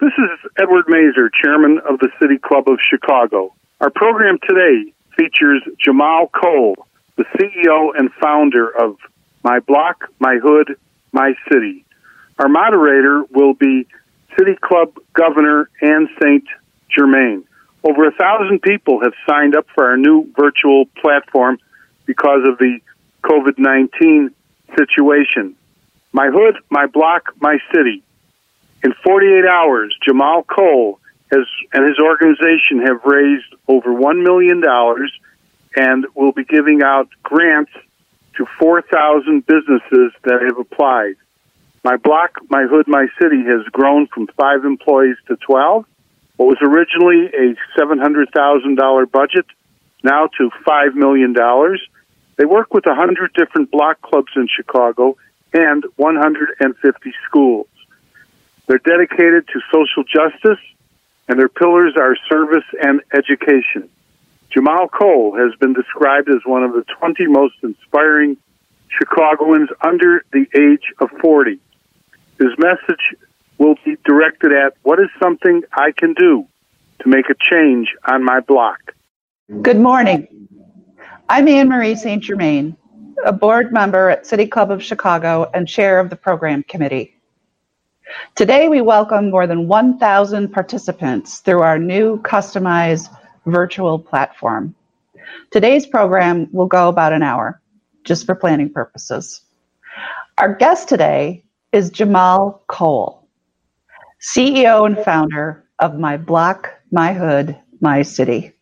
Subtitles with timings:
[0.00, 3.52] This is Edward Mazur, Chairman of the City Club of Chicago.
[3.80, 6.76] Our program today features Jahmal Cole,
[7.16, 8.96] the CEO and founder of
[9.42, 10.76] My Block, My Hood,
[11.10, 11.84] My City.
[12.38, 13.88] Our moderator will be
[14.38, 16.44] City Club Governor Anne St.
[16.94, 17.42] Germain.
[17.82, 21.58] Over a thousand people have signed up for our new virtual platform
[22.06, 22.78] because of the
[23.24, 24.30] COVID 19
[24.76, 25.56] situation.
[26.12, 28.04] My hood, my block, my city.
[28.84, 31.00] In 48 hours, Jahmal Cole
[31.32, 34.62] has, and his organization have raised over $1 million
[35.76, 37.72] and will be giving out grants
[38.36, 41.16] to 4,000 businesses that have applied.
[41.84, 45.84] My block, my hood, my city has grown from five employees to 12.
[46.36, 49.46] What was originally a $700,000 budget,
[50.04, 51.34] now to $5 million.
[52.36, 55.16] They work with 100 different block clubs in Chicago
[55.52, 57.66] and 150 schools.
[58.68, 60.62] They're dedicated to social justice,
[61.26, 63.88] and their pillars are service and education.
[64.54, 68.36] Jahmal Cole has been described as one of the 20 most inspiring
[68.90, 71.58] Chicagoans under the age of 40.
[72.38, 73.16] His message
[73.56, 76.46] will be directed at what is something I can do
[77.00, 78.94] to make a change on my block.
[79.62, 80.28] Good morning.
[81.28, 82.22] I'm Anne Marie St.
[82.22, 82.76] Germain,
[83.24, 87.17] a board member at City Club of Chicago and chair of the program committee.
[88.34, 94.74] Today, we welcome more than 1,000 participants through our new customized virtual platform.
[95.50, 97.60] Today's program will go about an hour,
[98.04, 99.42] just for planning purposes.
[100.38, 103.28] Our guest today is Jahmal Cole,
[104.20, 108.52] CEO and founder of My Block, My Hood, My City.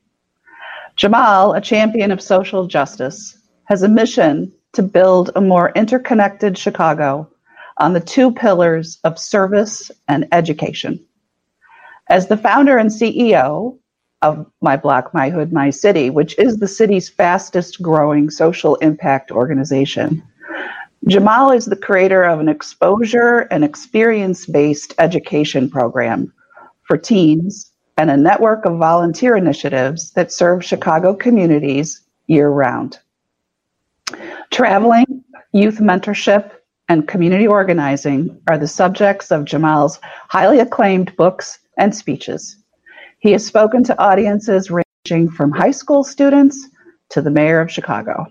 [0.97, 7.31] Jahmal, a champion of social justice, has a mission to build a more interconnected Chicago
[7.79, 11.05] on the two pillars of service and education.
[12.09, 13.79] As the founder and CEO
[14.23, 19.31] of My Block, My Hood, My City, which is the city's fastest growing social impact
[19.31, 20.23] organization,
[21.07, 26.33] Jahmal is the creator of an exposure and experience based education program
[26.83, 32.99] for teens and a network of volunteer initiatives that serve Chicago communities year round.
[34.51, 36.51] Traveling, youth mentorship,
[36.89, 39.99] and community organizing are the subjects of Jahmal's
[40.29, 42.57] highly acclaimed books and speeches.
[43.19, 46.69] He has spoken to audiences ranging from high school students
[47.11, 48.27] to the mayor of Chicago.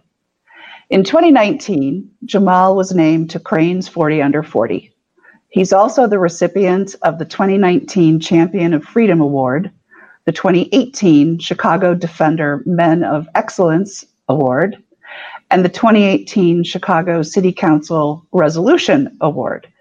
[0.90, 4.94] In 2019, Jahmal was named to Crain's 40 Under 40.
[5.50, 9.72] He's also the recipient of the 2019 Champion of Freedom Award,
[10.26, 14.84] the 2018 Chicago Defender Men of Excellence Award,
[15.52, 19.72] and the 2018 Chicago City Council Resolution Award.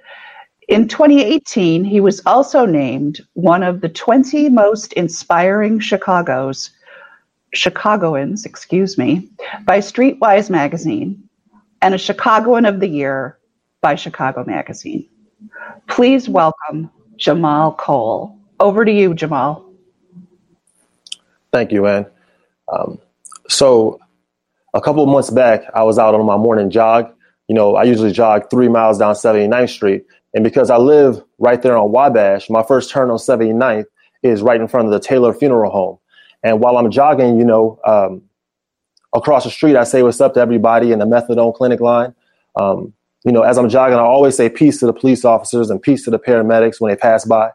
[0.68, 6.70] In 2018, he was also named one of the 20 most inspiring Chicago's
[7.52, 9.30] Chicagoans, excuse me,
[9.64, 11.28] by Streetwise magazine
[11.82, 13.38] and a Chicagoan of the Year
[13.80, 15.06] by Chicago Magazine.
[15.86, 18.38] Please welcome Jahmal Cole.
[18.58, 19.62] Over to you, Jahmal.
[21.52, 22.06] Thank you, Anne.
[22.72, 22.98] Um,
[23.48, 24.00] so
[24.74, 27.10] a couple of months back, I was out on my morning jog.
[27.48, 30.04] You know, I usually jog three miles down 79th Street.
[30.34, 33.84] And because I live right there on Wabash, my first turn on 79th
[34.24, 35.98] is right in front of the Taylor Funeral Home.
[36.42, 38.22] And while I'm jogging, you know, um,
[39.14, 42.14] across the street, I say what's up to everybody in the methadone clinic line.
[42.56, 42.92] Um,
[43.24, 46.04] you know, as I'm jogging, I always say peace to the police officers and peace
[46.04, 47.50] to the paramedics when they pass by.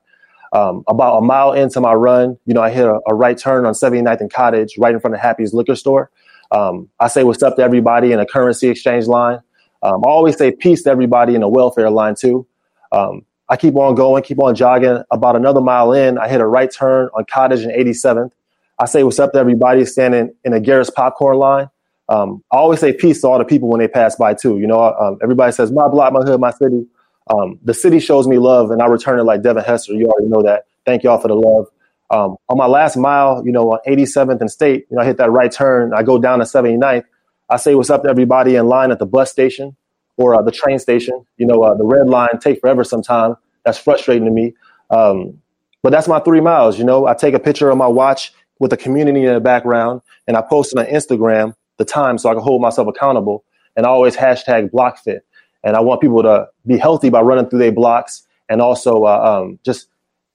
[0.52, 3.68] Um, about a mile into my run, you know, I hit a, a, right turn
[3.68, 6.10] on 79th and Cottage right in front of Happy's liquor store.
[6.52, 9.40] Um, I say what's up to everybody in a currency exchange line.
[9.82, 12.46] Um, I always say peace to everybody in a welfare line too.
[12.92, 15.04] Um, I keep on going, keep on jogging.
[15.12, 18.32] About another mile in, I hit a right turn on Cottage and 87th.
[18.78, 21.70] I say what's up to everybody standing in a Garrett's popcorn line.
[22.08, 24.58] Um, I always say peace to all the people when they pass by too.
[24.58, 26.86] You know, um, everybody says my block, my hood, my city.
[27.30, 29.94] Um, the city shows me love, and I return it like Devin Hester.
[29.94, 30.66] You already know that.
[30.86, 31.68] Thank y'all for the love.
[32.12, 35.18] Um, on my last mile, you know, on 87th and State, you know, I hit
[35.18, 35.94] that right turn.
[35.94, 37.04] I go down to 79th.
[37.50, 39.76] I say what's up to everybody in line at the bus station
[40.18, 41.26] or uh, the train station.
[41.38, 43.36] You know, uh, the red line take forever sometime.
[43.64, 44.54] That's frustrating to me.
[44.90, 45.42] Um,
[45.82, 46.78] but that's my three miles.
[46.78, 50.02] You know, I take a picture of my watch with the community in the background,
[50.28, 53.44] and I post it on Instagram the time so I can hold myself accountable.
[53.76, 55.20] And I always hashtag BlockFit.
[55.64, 59.42] And I want people to be healthy by running through their blocks and also uh,
[59.42, 59.88] um, just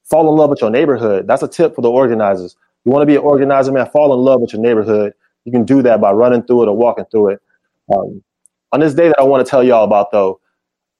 [0.04, 1.26] fall in love with your neighborhood.
[1.26, 2.56] That's a tip for the organizers.
[2.84, 5.14] You want to be an organizer, man, fall in love with your neighborhood.
[5.44, 7.42] You can do that by running through it or walking through it.
[7.94, 8.22] Um,
[8.72, 10.40] on this day that I want to tell y'all about, though,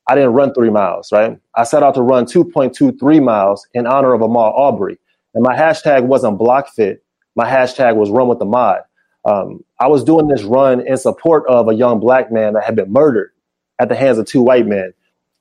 [0.09, 1.39] I didn't run three miles, right?
[1.55, 4.99] I set out to run 2.23 miles in honor of Ahmaud Arbery.
[5.35, 6.99] And my hashtag wasn't BlockFit.
[7.37, 8.81] My hashtag was Run with the Maud.
[9.25, 12.77] Um, I was doing this run in support of a young black man that had
[12.77, 13.33] been murdered
[13.79, 14.93] at the hands of two white men.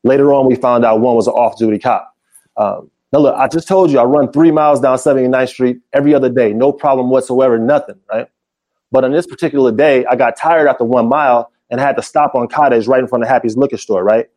[0.04, 2.16] Later on, we found out one was an off duty cop.
[2.58, 6.16] Um, now, look, I just told you I run three miles down 79th Street every
[6.16, 8.28] other day, no problem whatsoever, nothing, right?
[8.92, 12.34] But on this particular day, I got tired after one mile and had to stop
[12.34, 14.30] on Cottage right in front of Happy's liquor store, right?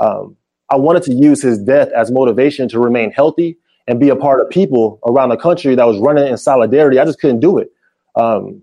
[0.00, 0.36] Um,
[0.68, 4.40] I wanted to use his death as motivation to remain healthy and be a part
[4.40, 6.98] of people around the country that was running in solidarity.
[6.98, 7.70] I just couldn't do it.
[8.16, 8.62] Um,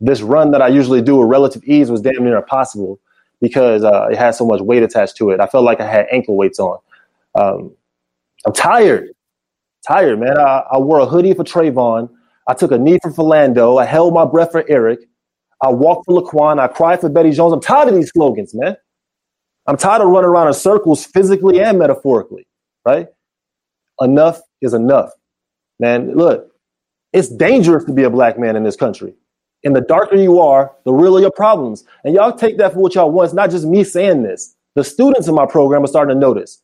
[0.00, 3.00] this run that I usually do with relative ease was damn near impossible
[3.40, 5.40] because uh, it had so much weight attached to it.
[5.40, 6.78] I felt like I had ankle weights on.
[7.34, 7.74] Um,
[8.46, 9.10] I'm tired,
[9.86, 10.38] tired, man.
[10.38, 12.08] I, I, wore a hoodie for Trayvon.
[12.48, 13.80] I took a knee for Philando.
[13.80, 15.00] I held my breath for Eric.
[15.62, 16.58] I walked for Laquan.
[16.58, 17.52] I cried for Bettie Jones.
[17.52, 18.76] I'm tired of these slogans, man.
[19.66, 22.46] I'm tired of running around in circles physically and metaphorically,
[22.86, 23.08] right?
[24.00, 25.10] Enough is enough.
[25.78, 26.50] Man, look,
[27.12, 29.14] it's dangerous to be a black man in this country.
[29.62, 31.84] And the darker you are, the realer your problems.
[32.04, 33.26] And y'all take that for what y'all want.
[33.26, 34.56] It's not just me saying this.
[34.74, 36.62] The students in my program are starting to notice.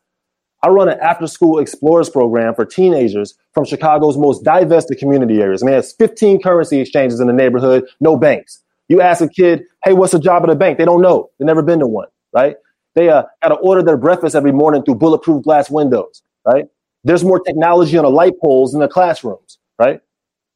[0.63, 5.63] I run an after school explorers program for teenagers from Chicago's most divested community areas.
[5.63, 8.63] Man, it's 15 currency exchanges in the neighborhood, no banks.
[8.89, 10.79] You ask a kid, hey, what's the job at a bank?
[10.79, 11.31] They don't know.
[11.39, 12.57] They've never been to one, right?
[12.95, 16.67] They uh, got to order their breakfast every morning through bulletproof glass windows, right?
[17.05, 20.01] There's more technology on the light poles in the classrooms, right?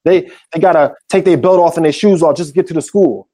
[0.04, 2.66] They they got to take their belt off and their shoes off just to get
[2.68, 3.28] to the school.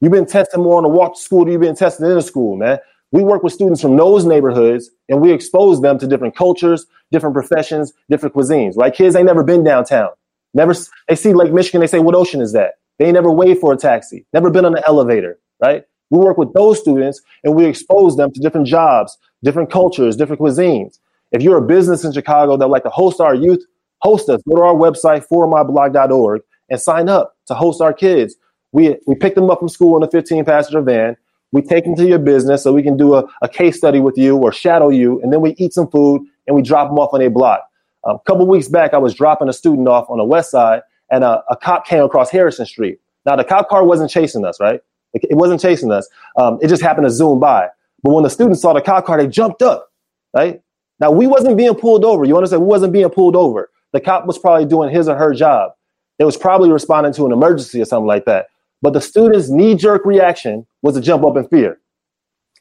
[0.00, 2.22] You've been testing more on the walk to school than you've been testing in the
[2.22, 2.78] school, man.
[3.12, 7.34] We work with students from those neighborhoods and we expose them to different cultures, different
[7.34, 8.92] professions, different cuisines, right?
[8.92, 10.10] Kids ain't never been downtown.
[10.54, 10.74] Never,
[11.08, 12.74] they see Lake Michigan, they say, what ocean is that?
[12.98, 15.84] They ain't never wait for a taxi, never been on an elevator, right?
[16.10, 20.40] We work with those students and we expose them to different jobs, different cultures, different
[20.40, 20.98] cuisines.
[21.32, 23.64] If you're a business in Chicago that would like to host our youth,
[23.98, 24.40] host us.
[24.48, 28.36] Go to our website, formyblock.org, and sign up to host our kids.
[28.72, 31.16] We, we pick them up from school in a 15 passenger van.
[31.52, 34.18] We take them to your business so we can do a, a case study with
[34.18, 37.12] you or shadow you, and then we eat some food and we drop them off
[37.12, 37.62] on a block.
[38.04, 40.82] Um, a couple weeks back, I was dropping a student off on the west side,
[41.10, 42.98] and a, a cop came across Harrison Street.
[43.24, 44.80] Now, the cop car wasn't chasing us, right?
[45.14, 46.08] It wasn't chasing us.
[46.36, 47.68] Um, it just happened to zoom by.
[48.02, 49.88] But when the students saw the cop car, they jumped up,
[50.34, 50.60] right?
[51.00, 52.24] Now we wasn't being pulled over.
[52.24, 52.62] You understand?
[52.62, 53.70] We wasn't being pulled over.
[53.92, 55.72] The cop was probably doing his or her job.
[56.18, 58.46] It was probably responding to an emergency or something like that.
[58.82, 61.80] But the student's knee-jerk reaction was to jump up in fear.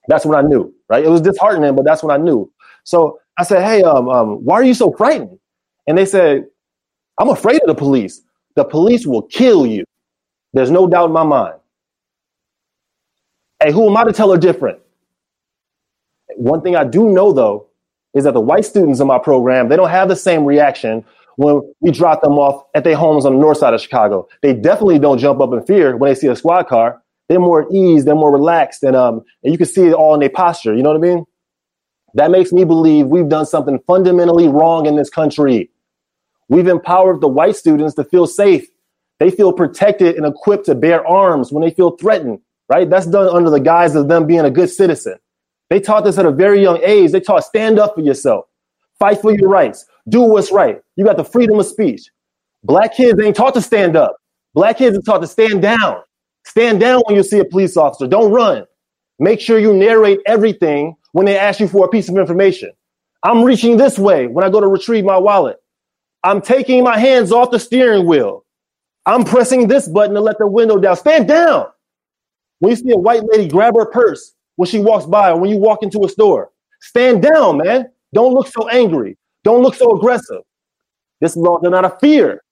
[0.08, 1.06] That's what I knew, right?
[1.06, 2.52] It was disheartening, but that's what I knew.
[2.84, 5.40] So I said, "Hey, um, um, why are you so frightened?"
[5.88, 6.48] And they said,
[7.20, 8.22] "I'm afraid of the police.
[8.56, 9.86] The police will kill you.
[10.54, 11.56] There's no doubt in my mind."
[13.64, 14.80] Hey, who am I to tell her different?
[16.36, 17.68] One thing I do know though
[18.14, 21.06] is that the white students in my program, they don't have the same reaction
[21.38, 24.28] when we drop them off at their homes on the north side of Chicago.
[24.42, 27.02] They definitely don't jump up in fear when they see a squad car.
[27.28, 30.14] They're more at ease, they're more relaxed, and um, and you can see it all
[30.14, 30.76] in their posture.
[30.76, 31.26] You know what I mean?
[32.14, 35.70] That makes me believe we've done something fundamentally wrong in this country.
[36.48, 38.68] We've empowered the white students to feel safe.
[39.20, 42.40] They feel protected and equipped to bear arms when they feel threatened
[42.70, 42.90] right?
[42.90, 45.16] That's done under the guise of them being a good citizen.
[45.70, 47.12] They taught this at a very young age.
[47.12, 48.46] They taught stand up for yourself,
[49.00, 50.82] fight for your rights, do what's right.
[50.96, 52.10] You got the freedom of speech.
[52.64, 54.18] Black kids ain't taught to stand up.
[54.54, 56.02] Black kids are taught to stand down.
[56.46, 58.08] Stand down when you see a police officer.
[58.08, 58.66] Don't run.
[59.20, 62.72] Make sure you narrate everything when they ask you for a piece of information.
[63.24, 65.58] I'm reaching this way when I go to retrieve my wallet.
[66.24, 68.46] I'm taking my hands off the steering wheel.
[69.06, 70.96] I'm pressing this button to let the window down.
[70.96, 71.68] Stand down.
[72.60, 75.50] When you see a white lady grab her purse when she walks by or when
[75.50, 77.92] you walk into a store, stand down, man.
[78.14, 79.18] Don't look so angry.
[79.44, 80.42] Don't look so aggressive.
[81.22, 82.44] This law is not a fear.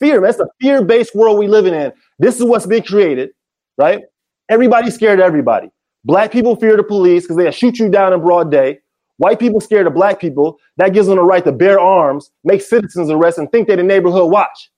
[0.00, 0.30] Fear, man.
[0.30, 1.92] It's a fear-based world we living in.
[2.18, 3.30] This is what's been created,
[3.78, 4.02] right?
[4.48, 5.70] Everybody's scared of everybody.
[6.04, 8.78] Black people fear the police because they'll shoot you down in broad day.
[9.18, 10.58] White people scared of black people.
[10.78, 13.82] That gives them the right to bear arms, make citizens arrest, and think they're the
[13.82, 14.70] neighborhood watch.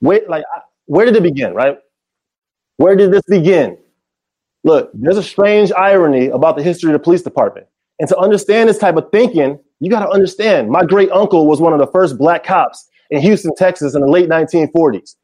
[0.00, 0.44] Wait, like,
[0.86, 1.76] where did it begin, right?
[2.78, 3.76] Where did this begin?
[4.64, 7.66] Look, there's a strange irony about the history of the police department.
[8.00, 11.60] And to understand this type of thinking, you got to understand my great uncle was
[11.60, 15.16] one of the first black cops in Houston, Texas in the late 1940s.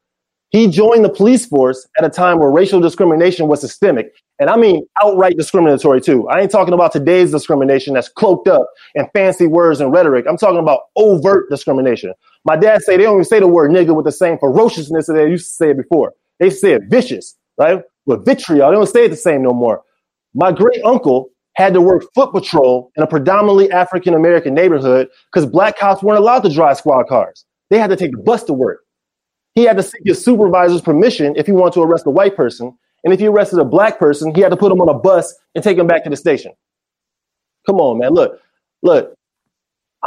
[0.51, 4.13] He joined the police force at a time where racial discrimination was systemic.
[4.39, 6.29] And I mean outright discriminatory too.
[6.29, 10.27] I ain't talking about today's discrimination that's cloaked up in fancy words and rhetoric.
[10.29, 12.13] I'm talking about overt discrimination.
[12.45, 15.15] My dad say they don't even say the word nigga with the same ferociousness that
[15.15, 16.13] they used to say it before.
[16.41, 17.83] They say it vicious, right?
[18.05, 18.71] With vitriol.
[18.71, 19.83] They don't say it the same no more.
[20.35, 25.47] My great uncle had to work foot patrol in a predominantly African American neighborhood because
[25.47, 27.45] black cops weren't allowed to drive squad cars.
[27.71, 28.81] They had to take the bus to work.
[29.55, 32.77] He had to seek his supervisor's permission if he wanted to arrest a white person.
[33.05, 35.35] And if he arrested a black person, he had to put him on a bus
[35.55, 36.53] and take him back to the station.
[37.67, 38.13] Come on, man.
[38.13, 38.41] Look,
[38.83, 39.15] look,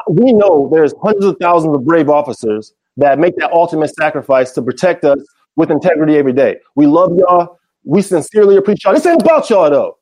[0.09, 4.61] we know there's hundreds of thousands of brave officers that make that ultimate sacrifice to
[4.61, 5.19] protect us
[5.55, 6.57] with integrity every day.
[6.75, 7.59] We love y'all.
[7.83, 8.93] We sincerely appreciate y'all.
[8.93, 9.97] This ain't about y'all, though.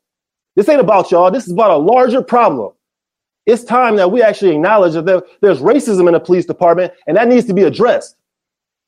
[0.56, 1.32] This ain't about y'all.
[1.32, 2.72] This is about a larger problem.
[3.50, 7.18] It's time that we actually acknowledge that there, there's racism in the police department, and
[7.18, 8.16] that needs to be addressed.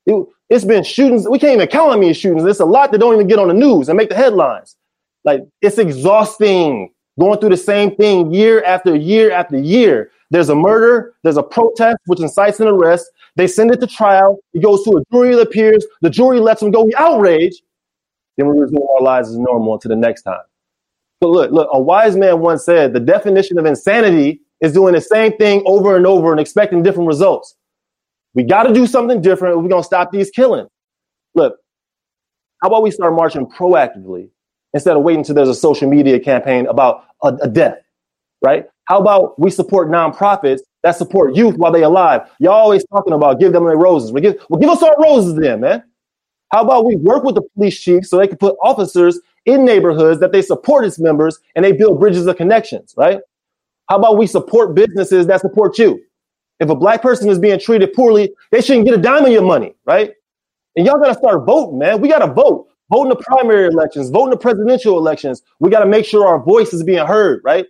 [0.05, 1.27] It, has been shootings.
[1.27, 2.43] We can't even count on me shootings.
[2.43, 4.75] There's a lot that don't even get on the news and make the headlines.
[5.23, 10.11] Like it's exhausting going through the same thing year after year after year.
[10.29, 13.09] There's a murder, there's a protest which incites an arrest.
[13.37, 14.39] They send it to trial.
[14.53, 15.85] It goes to a jury the peers.
[16.01, 16.83] The jury lets them go.
[16.83, 17.61] We outrage.
[18.37, 20.41] Then we resume our lives as normal until the next time.
[21.21, 25.01] But look, look, a wise man once said the definition of insanity is doing the
[25.01, 27.55] same thing over and over and expecting different results.
[28.33, 29.57] We got to do something different.
[29.57, 30.69] We're going to stop these killings.
[31.35, 31.57] Look,
[32.61, 34.29] how about we start marching proactively
[34.73, 37.79] instead of waiting until there's a social media campaign about a, a death,
[38.41, 38.65] right?
[38.85, 42.21] How about we support nonprofits that support youth while they're alive?
[42.39, 44.11] Y'all always talking about give them their roses.
[44.11, 45.83] Well, give, well, give us our roses then, man.
[46.51, 50.19] How about we work with the police chief so they can put officers in neighborhoods
[50.19, 53.21] that they support its members and they build bridges of connections, right?
[53.89, 56.01] How about we support businesses that support you?
[56.59, 59.41] If a black person is being treated poorly, they shouldn't get a dime of your
[59.41, 60.11] money, right?
[60.75, 61.99] And y'all gotta start voting, man.
[62.01, 62.67] We gotta vote.
[62.91, 65.41] Vote in the primary elections, vote in the presidential elections.
[65.59, 67.65] We gotta make sure our voice is being heard, right?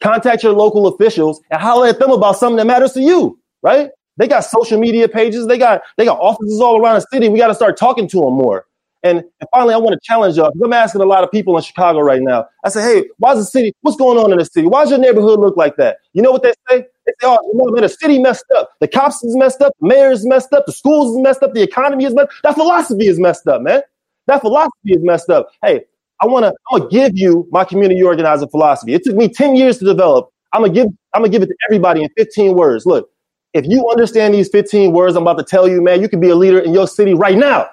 [0.00, 3.90] Contact your local officials and holler at them about something that matters to you, right?
[4.16, 5.46] They got social media pages.
[5.46, 7.28] They got they got offices all around the city.
[7.28, 8.66] We got to start talking to them more.
[9.02, 11.62] And, and finally, I want to challenge y'all I'm asking a lot of people in
[11.62, 12.46] Chicago right now.
[12.64, 13.72] I say, hey, why's the city?
[13.80, 14.66] What's going on in the city?
[14.66, 15.98] Why's your neighborhood look like that?
[16.12, 16.84] You know what they say?
[17.06, 18.72] They say, oh, you know, man, the city messed up.
[18.80, 19.72] The cops is messed up.
[19.80, 20.66] The mayor is messed up.
[20.66, 21.54] The schools is messed up.
[21.54, 22.34] The economy is messed up.
[22.42, 23.80] That philosophy is messed up, man.
[24.26, 25.48] That philosophy is messed up.
[25.62, 25.84] Hey,
[26.20, 28.92] I want to, I'm to give you my community organizing philosophy.
[28.92, 30.28] It took me 10 years to develop.
[30.52, 32.84] I'm to give, I'm to give it to everybody in 15 words.
[32.84, 33.08] Look,
[33.54, 36.28] if you understand these 15 words I'm about to tell you, man, you can be
[36.28, 37.68] a leader in your city right now.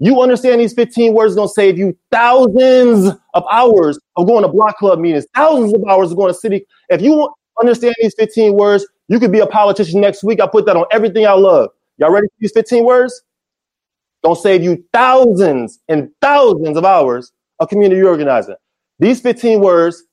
[0.00, 4.48] You understand these 15 words going to save you thousands of hours of going to
[4.48, 6.64] block club meetings, thousands of hours of going to city.
[6.88, 7.28] If you
[7.60, 10.40] understand these 15 words, you could be a politician next week.
[10.40, 11.70] I put that on everything I love.
[11.96, 13.22] Y'all ready for these 15 words?
[14.22, 18.56] Don't save you thousands and thousands of hours of community organizing.
[19.00, 20.04] These 15 words,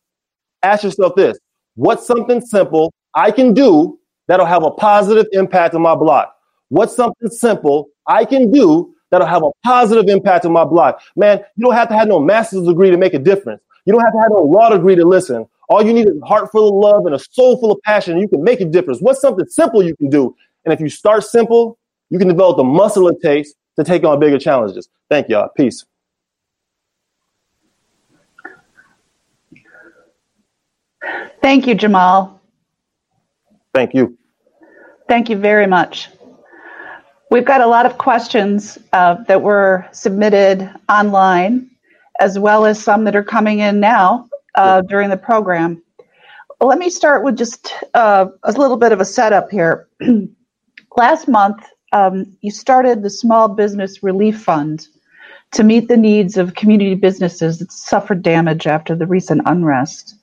[0.63, 1.37] ask yourself this.
[1.75, 6.33] What's something simple I can do that'll have a positive impact on my block?
[6.69, 11.01] What's something simple I can do that'll have a positive impact on my block.
[11.15, 13.61] Man, you don't have to have no master's degree to make a difference.
[13.85, 15.47] You don't have to have no law degree to listen.
[15.69, 18.13] All you need is a heart full of love and a soul full of passion,
[18.13, 18.99] and you can make a difference.
[18.99, 20.35] What's something simple you can do?
[20.65, 21.77] And if you start simple,
[22.09, 24.89] you can develop the muscle it takes to take on bigger challenges.
[25.09, 25.49] Thank y'all.
[25.55, 25.85] Peace.
[31.41, 32.39] Thank you, Jahmal.
[33.73, 34.17] Thank you.
[35.07, 36.09] Thank you very much.
[37.31, 41.69] We've got a lot of questions uh, that were submitted online,
[42.19, 45.81] as well as some that are coming in now uh, during the program.
[46.61, 49.87] Let me start with just uh, a little bit of a setup here.
[50.97, 54.87] Last month, um, you started the Small Business Relief Fund
[55.51, 60.15] to meet the needs of community businesses that suffered damage after the recent unrest.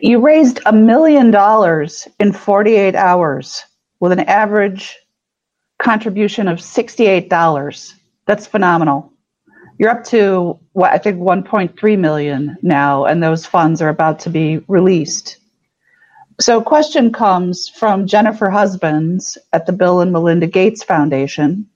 [0.00, 3.64] You raised a million dollars in 48 hours
[4.00, 4.98] with an average
[5.82, 7.94] contribution of $68.
[8.26, 9.12] That's phenomenal.
[9.78, 14.30] You're up to what I think 1.3 million now, and those funds are about to
[14.30, 15.38] be released.
[16.40, 21.66] So, a question comes from Jennifer Husbands at the Bill and Melinda Gates Foundation.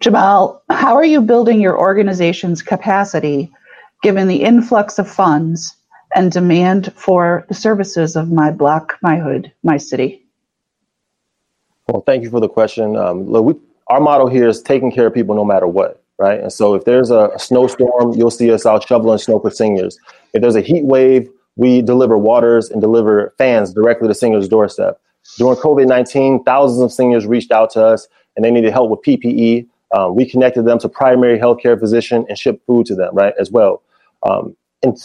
[0.00, 3.50] Jahmal, how are you building your organization's capacity
[4.02, 5.74] given the influx of funds
[6.14, 10.23] and demand for the services of my block, my hood, my city?
[11.94, 12.96] Well, thank you for the question.
[12.96, 13.54] Um, look, we,
[13.86, 16.40] our motto here is taking care of people no matter what, right?
[16.40, 19.96] And so if there's a, snowstorm, you'll see us out shoveling snow for seniors.
[20.32, 25.00] If there's a heat wave, we deliver waters and deliver fans directly to seniors' doorstep.
[25.38, 29.00] During COVID 19, thousands of seniors reached out to us and they needed help with
[29.02, 29.68] PPE.
[29.96, 33.52] Um, we connected them to primary healthcare physician and shipped food to them, right, as
[33.52, 33.82] well.
[34.24, 34.98] Um, and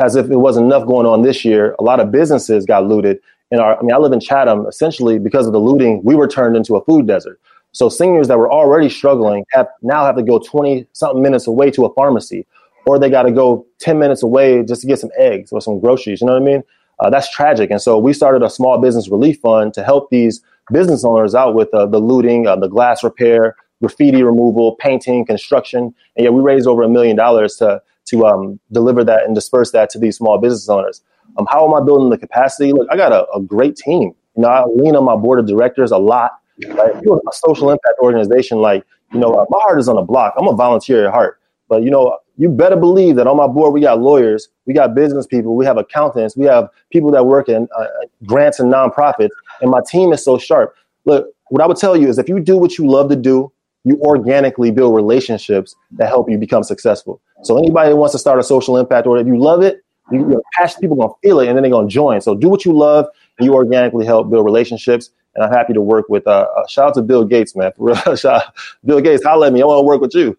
[0.00, 3.20] as if it wasn't enough going on this year, a lot of businesses got looted
[3.50, 4.66] in our, I mean, I live in Chatham.
[4.66, 7.40] Essentially, because of the looting, we were turned into a food desert.
[7.72, 11.70] So seniors that were already struggling have now have to go 20 something minutes away
[11.72, 12.46] to a pharmacy
[12.86, 15.78] or they got to go 10 minutes away just to get some eggs or some
[15.80, 16.20] groceries.
[16.20, 16.62] You know what I mean?
[16.98, 17.70] Uh, that's tragic.
[17.70, 20.42] And so we started a small business relief fund to help these
[20.72, 25.94] business owners out with uh, the looting, uh, the glass repair, graffiti removal, painting, construction.
[26.16, 29.70] And yeah, we raised over a million dollars to to um, deliver that and disperse
[29.70, 31.02] that to these small business owners.
[31.40, 32.72] Um, how am I building the capacity?
[32.72, 34.14] Look, I got a, a great team.
[34.36, 36.32] You know, I lean on my board of directors a lot.
[36.66, 36.94] Right?
[36.94, 40.02] If you're a social impact organization, like you know, uh, my heart is on the
[40.02, 40.34] block.
[40.38, 43.72] I'm a volunteer at heart, but you know, you better believe that on my board
[43.72, 47.48] we got lawyers, we got business people, we have accountants, we have people that work
[47.48, 47.86] in uh,
[48.26, 49.30] grants and nonprofits,
[49.62, 50.74] and my team is so sharp.
[51.06, 53.50] Look, what I would tell you is if you do what you love to do,
[53.84, 57.20] you organically build relationships that help you become successful.
[57.42, 60.30] So anybody that wants to start a social impact, or if you love it, you,
[60.30, 62.20] you're passionate people gonna feel it, and then they're gonna join.
[62.20, 63.06] So do what you love,
[63.38, 65.10] and you organically help build relationships.
[65.34, 66.26] And I'm happy to work with.
[66.26, 67.72] Uh, uh, shout out to Bill Gates, man.
[67.78, 69.62] Bill Gates, holla at me.
[69.62, 70.36] I want to work with you.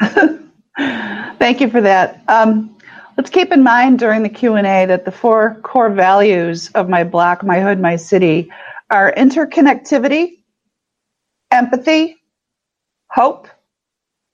[1.38, 2.22] Thank you for that.
[2.28, 2.76] Um,
[3.16, 6.88] let's keep in mind during the Q and A that the four core values of
[6.88, 8.50] my block, my hood, my city
[8.90, 10.38] are interconnectivity,
[11.50, 12.16] empathy,
[13.10, 13.48] hope,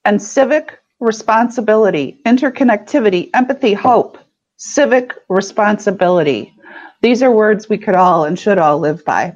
[0.04, 2.20] and civic responsibility.
[2.24, 4.18] Interconnectivity, empathy, hope,
[4.56, 6.54] civic responsibility.
[7.00, 9.34] These are words we could all and should all live by.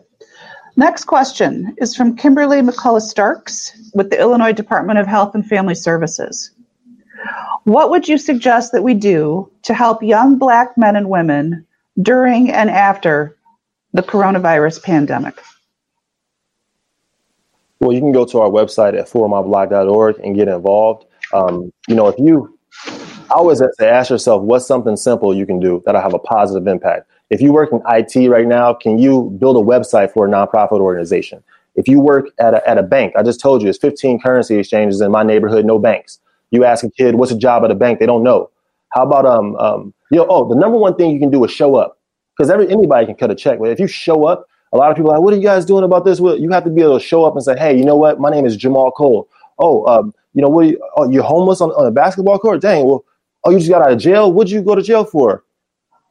[0.76, 5.74] Next question is from Kimberly McCullough Starks with the Illinois Department of Health and Family
[5.74, 6.50] Services.
[7.64, 11.66] What would you suggest that we do to help young Black men and women
[12.00, 13.36] during and after
[13.92, 15.40] the coronavirus pandemic?
[17.80, 21.06] Well, you can go to our website at formyblock.org and get involved.
[21.32, 22.58] Um, you know, if you,
[23.30, 27.08] Always say, ask yourself, what's something simple you can do that'll have a positive impact?
[27.30, 30.80] If you work in IT right now, can you build a website for a nonprofit
[30.80, 31.42] organization?
[31.74, 34.58] If you work at a, at a bank, I just told you, it's 15 currency
[34.58, 36.20] exchanges in my neighborhood, no banks.
[36.50, 37.98] You ask a kid, what's a job at a bank?
[37.98, 38.50] They don't know.
[38.90, 41.50] How about, um, um, you know, oh, the number one thing you can do is
[41.50, 41.98] show up
[42.36, 43.58] because every anybody can cut a check.
[43.58, 45.64] But if you show up, a lot of people are like, what are you guys
[45.64, 46.20] doing about this?
[46.20, 48.20] Well, you have to be able to show up and say, hey, you know what?
[48.20, 49.28] My name is Jahmal Cole.
[49.58, 50.66] Oh, um, you know, what?
[50.66, 52.60] You, oh, you're homeless on, on a basketball court?
[52.60, 52.86] Dang.
[52.86, 53.04] Well,
[53.46, 54.32] oh, you just got out of jail.
[54.32, 55.44] What'd you go to jail for?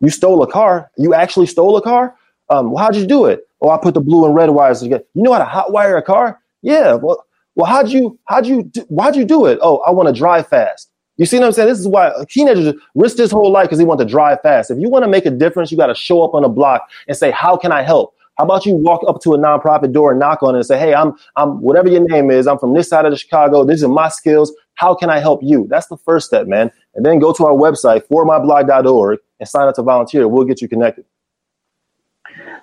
[0.01, 0.89] You stole a car.
[0.97, 2.15] You actually stole a car.
[2.49, 3.47] Um, well, how'd you do it?
[3.61, 5.03] Oh, I put the blue and red wires together.
[5.13, 6.39] You know how to hot wire a car?
[6.61, 6.93] Yeah.
[6.93, 9.59] Well, well, how'd you, how'd you, why'd you do it?
[9.61, 10.91] Oh, I want to drive fast.
[11.17, 11.69] You see what I'm saying?
[11.69, 14.69] This is why a teenager risk his whole life because he wants to drive fast.
[14.69, 16.89] If you want to make a difference, you got to show up on a block
[17.07, 20.11] and say, "How can I help?" How about you walk up to a nonprofit door
[20.11, 22.47] and knock on it and say, "Hey, I'm I'm whatever your name is.
[22.47, 23.63] I'm from this side of the Chicago.
[23.63, 24.53] These are my skills.
[24.75, 26.71] How can I help you?" That's the first step, man.
[26.95, 30.27] And then go to our website formyblock.org and sign up to volunteer.
[30.27, 31.05] We'll get you connected.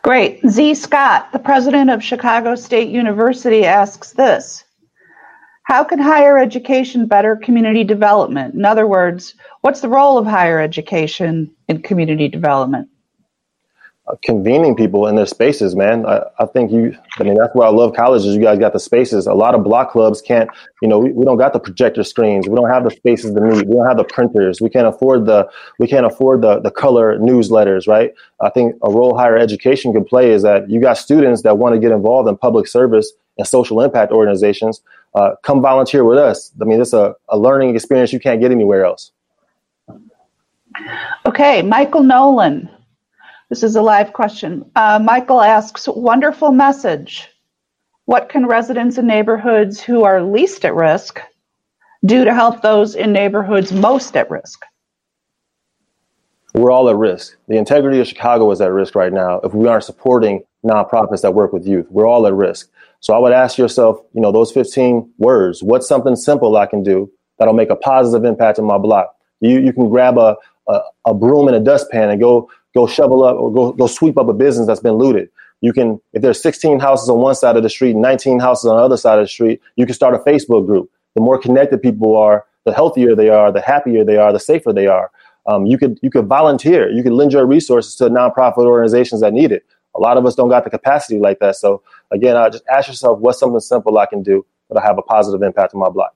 [0.03, 0.41] Great.
[0.49, 0.75] Z.
[0.75, 4.65] Scott, the president of Chicago State University, asks this.
[5.65, 8.55] How can higher education better community development?
[8.55, 12.89] In other words, what's the role of higher education in community development?
[14.09, 16.05] Uh, convening people in their spaces, man.
[16.05, 18.35] I, I, think you, I mean, that's why I love colleges.
[18.35, 19.29] You guys got the spaces.
[19.29, 22.49] A lot of block clubs can't, you know, we, we don't got the projector screens.
[22.49, 23.65] We don't have the spaces to meet.
[23.65, 24.61] We don't have the printers.
[24.61, 28.13] We can't afford the, we can't afford the, the color newsletters, right?
[28.41, 31.77] I think a role higher education can play is that you got students that want
[31.77, 34.81] to get involved in public service and social impact organizations
[35.15, 36.51] uh, come volunteer with us.
[36.61, 39.13] I mean, it's a, a learning experience you can't get anywhere else.
[41.25, 42.69] Okay, Michael Nolan.
[43.53, 44.65] This is a live question.
[44.77, 47.29] Uh, Michael asks Wonderful message.
[48.07, 51.21] What can residents in neighborhoods who are least at risk
[52.03, 54.63] do to help those in neighborhoods most at risk?
[56.55, 57.37] We're all at risk.
[57.49, 61.35] The integrity of Chicago is at risk right now if we aren't supporting nonprofits that
[61.35, 61.85] work with youth.
[61.91, 62.71] We're all at risk.
[63.01, 66.83] So I would ask yourself, you know, those 15 words, what's something simple I can
[66.83, 69.15] do that'll make a positive impact in my block?
[69.41, 70.37] You, you can grab a,
[70.69, 74.17] a, a broom and a dustpan and go, go shovel up or go, go sweep
[74.19, 75.29] up a business that's been looted.
[75.61, 78.77] You can, if there's 16 houses on one side of the street, 19 houses on
[78.77, 80.91] the other side of the street, you can start a Facebook group.
[81.15, 84.73] The more connected people are, the healthier they are, the happier they are, the safer
[84.73, 85.11] they are.
[85.47, 86.89] Um, you could you could volunteer.
[86.91, 89.65] You could lend your resources to nonprofit organizations that need it.
[89.97, 91.57] A lot of us don't got the capacity like that.
[91.57, 95.03] So again, I just ask yourself, what's something simple I can do that'll have a
[95.03, 96.15] positive impact on my block?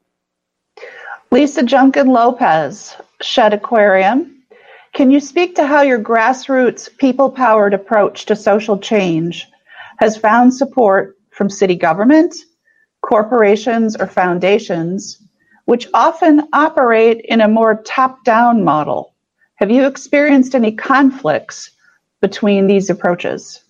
[1.31, 4.36] Lisa Junkin Lopez, Shedd Aquarium.
[4.97, 9.47] Can you speak to how your grassroots, people powered approach to social change
[9.99, 12.35] has found support from city government,
[13.03, 15.23] corporations, or foundations,
[15.67, 19.13] which often operate in a more top down model?
[19.57, 21.73] Have you experienced any conflicts
[22.23, 23.63] between these approaches?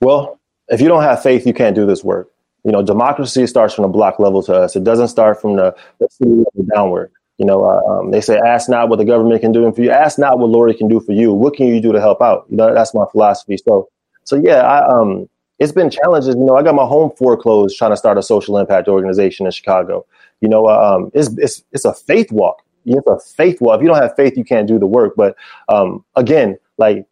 [0.00, 2.32] Well, if you don't have faith, you can't do this work.
[2.64, 4.74] You know, democracy starts from the block level to us.
[4.74, 7.12] It doesn't start from the, the downward.
[7.40, 9.90] You know, uh, um, they say, ask not what the government can do for you.
[9.90, 11.32] Ask not what Lori can do for you.
[11.32, 12.44] What can you do to help out?
[12.50, 13.56] You know, that's my philosophy.
[13.56, 13.88] So,
[14.24, 15.26] so yeah, I, um,
[15.58, 16.34] it's been challenges.
[16.34, 19.52] You know, I got my home foreclosed trying to start a social impact organization in
[19.52, 20.04] Chicago.
[20.42, 22.62] You know, uh, um, it's, it's, it's a faith walk.
[22.84, 23.78] It's a faith walk.
[23.78, 25.14] If you don't have faith, you can't do the work.
[25.16, 25.34] But
[25.70, 27.06] um, again, like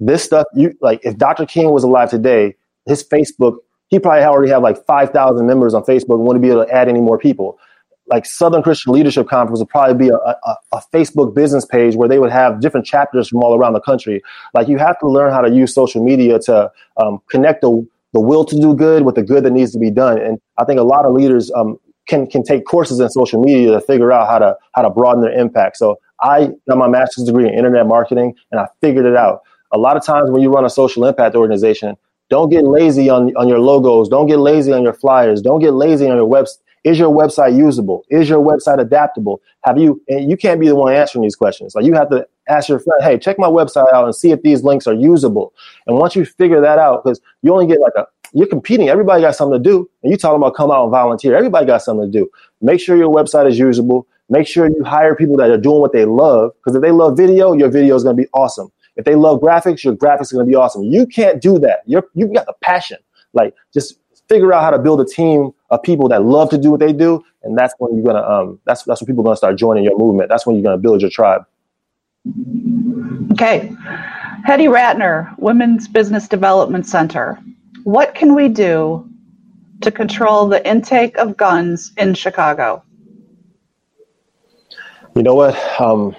[0.00, 1.46] this stuff, you like if Dr.
[1.46, 3.58] King was alive today, his Facebook,
[3.90, 6.88] he probably already have like 5,000 members on Facebook and wouldn't be able to add
[6.88, 7.60] any more people
[8.12, 12.10] like Southern Christian Leadership Conference would probably be a, a, a, Facebook business page where
[12.10, 14.22] they would have different chapters from all around the country.
[14.52, 18.20] Like you have to learn how to use social media to um, connect the, the
[18.20, 20.20] will to do good with the good that needs to be done.
[20.20, 23.70] And I think a lot of leaders um, can can take courses in social media
[23.72, 25.78] to figure out how to how to broaden their impact.
[25.78, 29.40] So I got my master's degree in internet marketing, and I figured it out.
[29.72, 31.96] A lot of times when you run a social impact organization,
[32.28, 34.10] don't get lazy on, on your logos.
[34.10, 35.40] Don't get lazy on your flyers.
[35.40, 38.04] Don't get lazy on your website is your website usable?
[38.10, 39.40] Is your website adaptable?
[39.64, 41.74] Have you, and you can't be the one answering these questions.
[41.74, 44.42] Like you have to ask your friend, hey, check my website out and see if
[44.42, 45.54] these links are usable.
[45.86, 48.88] And once you figure that out, because you only get like a, you're competing.
[48.88, 49.88] Everybody got something to do.
[50.02, 51.36] And you're talking about come out and volunteer.
[51.36, 52.28] Everybody got something to do.
[52.60, 54.06] Make sure your website is usable.
[54.28, 56.52] Make sure you hire people that are doing what they love.
[56.56, 58.72] Because if they love video, your video is going to be awesome.
[58.96, 60.82] If they love graphics, your graphics are going to be awesome.
[60.82, 61.80] You can't do that.
[61.86, 62.98] You're, you've got the passion.
[63.34, 66.70] Like just figure out how to build a team of people that love to do
[66.70, 69.36] what they do, and that's when you're gonna um, that's that's when people are gonna
[69.36, 70.28] start joining your movement.
[70.28, 71.44] That's when you're gonna build your tribe.
[73.32, 73.72] Okay,
[74.46, 77.38] Hedy Ratner, Women's Business Development Center.
[77.84, 79.08] What can we do
[79.80, 82.84] to control the intake of guns in Chicago?
[85.16, 85.56] You know what?
[85.80, 86.14] Um,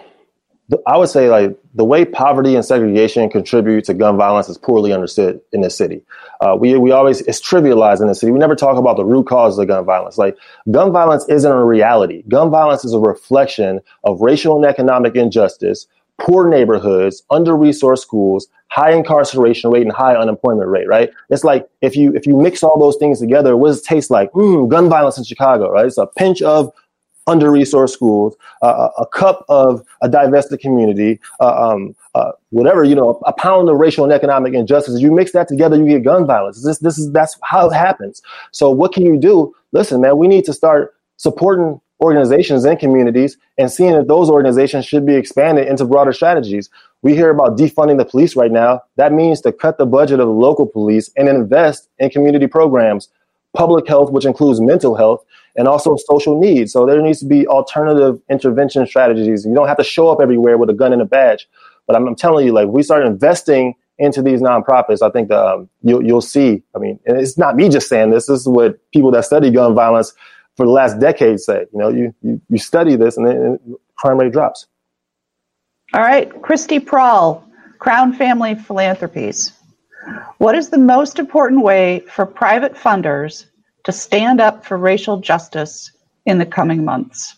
[0.87, 4.93] I would say like the way poverty and segregation contribute to gun violence is poorly
[4.93, 6.01] understood in this city.
[6.39, 8.31] Uh, we we always it's trivialized in the city.
[8.31, 10.17] We never talk about the root causes of gun violence.
[10.17, 10.37] Like
[10.71, 12.23] gun violence isn't a reality.
[12.29, 15.85] Gun violence is a reflection of racial and economic injustice,
[16.17, 20.87] poor neighborhoods, under-resourced schools, high incarceration rate, and high unemployment rate.
[20.87, 21.11] Right?
[21.29, 24.09] It's like if you if you mix all those things together, what does it taste
[24.09, 24.31] like?
[24.31, 25.69] Mm, gun violence in Chicago.
[25.69, 25.85] Right?
[25.85, 26.71] It's a pinch of
[27.27, 32.95] under resourced schools, uh, a cup of a divested community, uh, um, uh, whatever, you
[32.95, 34.99] know, a pound of racial and economic injustice.
[34.99, 36.63] You mix that together, you get gun violence.
[36.63, 38.21] This, this is, that's how it happens.
[38.51, 39.55] So what can you do?
[39.71, 44.85] Listen, man, we need to start supporting organizations and communities and seeing that those organizations
[44.85, 46.69] should be expanded into broader strategies.
[47.01, 48.81] We hear about defunding the police right now.
[48.97, 53.09] That means to cut the budget of the local police and invest in community programs,
[53.53, 55.23] public health, which includes mental health,
[55.55, 56.73] and also social needs.
[56.73, 59.45] So there needs to be alternative intervention strategies.
[59.45, 61.47] You don't have to show up everywhere with a gun and a badge.
[61.85, 65.69] But I'm, I'm telling you, like, we start investing into these nonprofits, I think um,
[65.81, 66.63] you'll, you'll see.
[66.75, 68.25] I mean, and it's not me just saying this.
[68.27, 70.13] This is what people that study gun violence
[70.55, 71.65] for the last decade say.
[71.71, 74.67] You know, you you, you study this, and then crime rate drops.
[75.93, 77.43] All right, Christy Prahl,
[77.77, 79.51] Crown Family Philanthropies.
[80.37, 83.45] What is the most important way for private funders
[83.83, 85.91] to stand up for racial justice
[86.25, 87.37] in the coming months?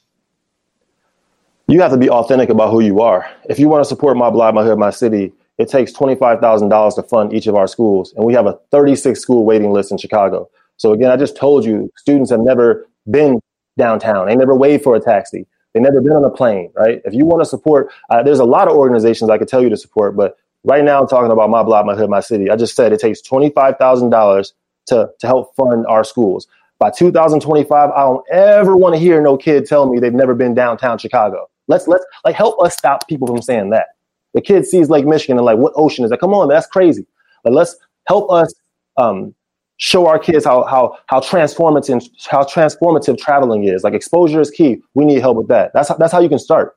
[1.68, 3.30] You have to be authentic about who you are.
[3.50, 7.04] If you want to support My Block, My Hood, My City, it takes $25,000 to
[7.04, 8.14] fund each of our schools.
[8.16, 10.50] And we have a 36 school waiting list in Chicago.
[10.78, 13.40] So again, I just told you, students have never been
[13.78, 14.28] downtown.
[14.28, 15.48] They never waited for a taxi.
[15.74, 17.02] They never been on a plane, right?
[17.04, 19.70] If you want to support, uh, there's a lot of organizations I could tell you
[19.70, 22.50] to support, but right now I'm talking about My Block, My Hood, My City.
[22.50, 24.54] I just said it takes $25,000
[24.88, 26.48] to, to help fund our schools.
[26.78, 30.54] By 2025, I don't ever want to hear no kid tell me they've never been
[30.54, 31.50] downtown Chicago.
[31.68, 33.88] Let's let's like help us stop people from saying that.
[34.34, 36.20] The kid sees Lake Michigan and like, what ocean is that?
[36.20, 37.08] Come on, that's crazy.
[37.46, 38.54] Like let's help us
[38.98, 39.34] um,
[39.78, 43.84] show our kids how how how transformative how transformative traveling is.
[43.84, 44.82] Like exposure is key.
[44.94, 45.72] We need help with that.
[45.74, 46.76] That's how, that's how you can start.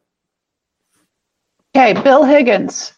[1.77, 2.92] Okay, Bill Higgins.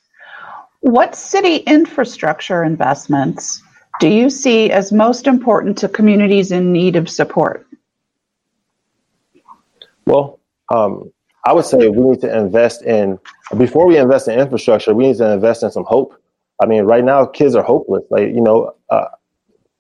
[0.81, 3.63] What city infrastructure investments
[4.01, 7.67] do you see as most important to communities in need of support?
[10.07, 10.41] Well,
[10.71, 11.13] um,
[11.45, 13.19] I would say we need to invest in,
[13.57, 16.15] before we invest in infrastructure, we need to invest in some hope.
[16.63, 18.05] I mean, right now, kids are hopeless.
[18.11, 19.09] Like, you know, uh,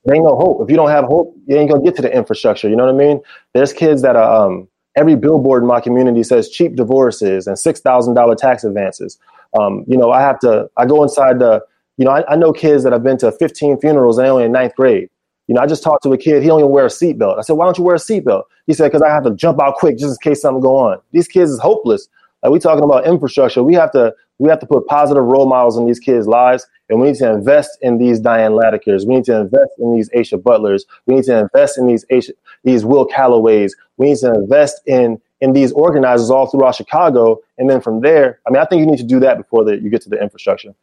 [0.05, 0.63] there ain't no hope.
[0.63, 2.69] If you don't have hope, you ain't gonna get to the infrastructure.
[2.69, 3.21] You know what I mean?
[3.53, 8.37] There's kids that are, um, every billboard in my community says cheap divorces and $6,000
[8.37, 9.19] tax advances.
[9.59, 11.61] Um, you know, I have to, I go inside the,
[11.97, 14.45] you know, I, I, know kids that have been to 15 funerals and they're only
[14.45, 15.09] in ninth grade.
[15.49, 17.39] You know, I just talked to a kid, he don't even wear a seatbelt.
[17.39, 18.45] I said, why don't you wear a seatbelt?
[18.67, 20.99] He said, because I have to jump out quick just in case something go on.
[21.11, 22.09] These kids is hopeless.
[22.43, 23.63] Like we talking about infrastructure.
[23.63, 27.01] We have to We have to put positive role models in these kids' lives, and
[27.01, 29.07] we need to invest in these Diane Latikers.
[29.07, 30.87] We need to invest in these Asiaha Butlers.
[31.07, 32.31] We need to invest in these Aisha,
[32.65, 33.73] these Will Calloways.
[33.99, 38.41] We need to invest in in these organizers all throughout Chicago, and then from there,
[38.47, 40.21] I mean, I think you need to do that before the, you get to the
[40.21, 40.75] infrastructure.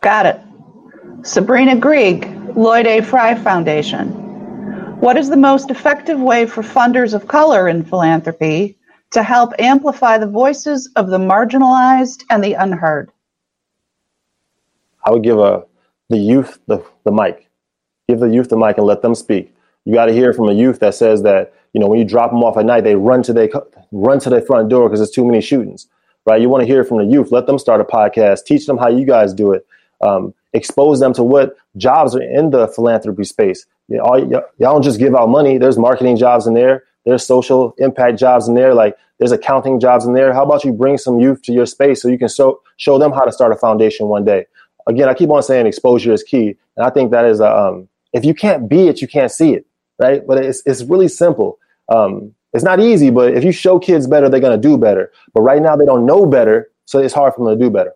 [0.00, 0.40] Got it.
[1.22, 3.00] Sabrina Grieg, Lloyd A.
[3.00, 4.08] Fry Foundation.
[5.00, 8.78] What is the most effective way for funders of color in philanthropy
[9.10, 13.10] to help amplify the voices of the marginalized and the unheard?
[15.04, 15.64] I would give a
[16.08, 17.48] the youth the, the mic.
[18.08, 19.54] Give the youth the mic and let them speak.
[19.84, 22.30] You got to hear from a youth that says that you know when you drop
[22.30, 23.50] them off at night, they run to their
[23.92, 25.86] run to their front door because there's too many shootings.
[26.24, 26.40] Right?
[26.40, 27.30] You want to hear from the youth.
[27.30, 28.46] Let them start a podcast.
[28.46, 29.66] Teach them how you guys do it.
[30.00, 33.66] Um, expose them to what jobs are in the philanthropy space.
[33.88, 35.58] You know, all, y'all don't just give out money.
[35.58, 36.84] There's marketing jobs in there.
[37.04, 38.72] There's social impact jobs in there.
[38.72, 40.32] Like there's accounting jobs in there.
[40.32, 43.12] How about you bring some youth to your space so you can show show them
[43.12, 44.46] how to start a foundation one day?
[44.86, 47.88] Again, I keep on saying exposure is key, and I think that is a, um,
[48.14, 49.66] if you can't be it, you can't see it,
[49.98, 50.26] right?
[50.26, 51.58] But it's it's really simple.
[51.88, 55.12] Um, it's not easy, but if you show kids better, they're gonna do better.
[55.34, 57.92] But right now, they don't know better, so it's hard for them to do better.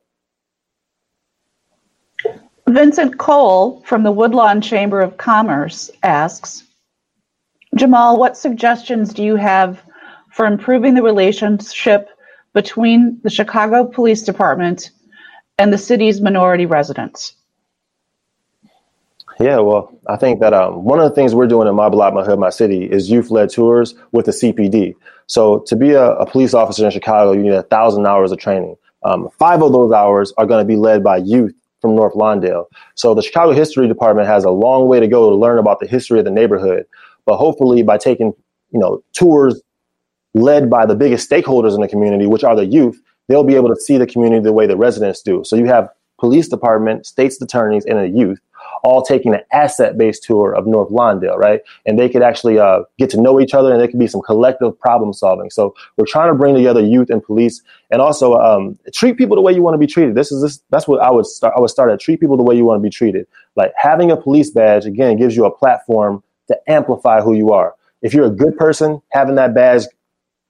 [2.68, 6.64] Vincent Cole from the Woodlawn Chamber of Commerce asks,
[7.76, 9.83] Jahmal, what suggestions do you have
[10.33, 12.09] for improving the relationship
[12.53, 14.90] between the Chicago Police Department
[15.59, 17.35] and the city's minority residents?
[19.40, 22.12] Yeah, well, I think that um, one of the things we're doing in my block,
[22.12, 24.94] my hood, my city is youth led tours with the CPD.
[25.29, 28.38] So to be a, a, police officer in Chicago, you need a thousand hours of
[28.38, 28.76] training.
[29.03, 32.66] Um, five of those hours are going to be led by youth from North Lawndale.
[32.96, 35.87] So the Chicago History Department has a long way to go to learn about the
[35.87, 36.85] history of the neighborhood.
[37.24, 38.35] But hopefully, by taking
[38.72, 39.62] you know tours
[40.35, 43.74] led by the biggest stakeholders in the community, which are the youth, they'll be able
[43.74, 45.42] to see the community the way the residents do.
[45.44, 48.38] So you have police department, state's attorneys, and a youth
[48.83, 51.61] all taking an asset-based tour of North Lawndale, right?
[51.87, 54.23] And they could actually uh, get to know each other, and there could be some
[54.23, 55.51] collective problem solving.
[55.51, 59.43] So we're trying to bring together youth and police, and also um, treat people the
[59.43, 60.14] way you want to be treated.
[60.14, 60.61] This is this.
[60.71, 61.55] That's what I would start.
[61.57, 63.27] I would start at treat people the way you want to be treated.
[63.57, 67.75] Like having a police badge again gives you a platform to amplify who you are.
[68.03, 69.85] If you're a good person, having that badge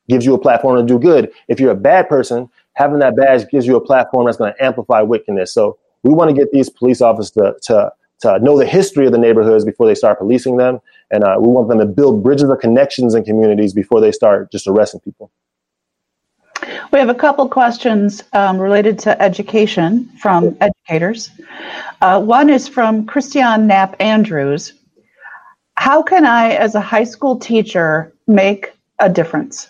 [0.09, 1.31] gives you a platform to do good.
[1.49, 4.65] If you're a bad person, having that badge gives you a platform that's going to
[4.65, 5.53] amplify wickedness.
[5.53, 9.13] So we want to get these police officers to, to, to know the history of
[9.13, 10.81] the neighborhoods before they start policing them.
[11.11, 14.53] And uh, we want them to build bridges of connections in communities before they start
[14.53, 15.31] just arresting people.
[16.93, 21.31] We have a couple questions um, related to education from educators.
[22.01, 24.75] Uh, one is from Christian Knapp Andrews,
[25.81, 29.67] how can I, as a high school teacher, make a difference?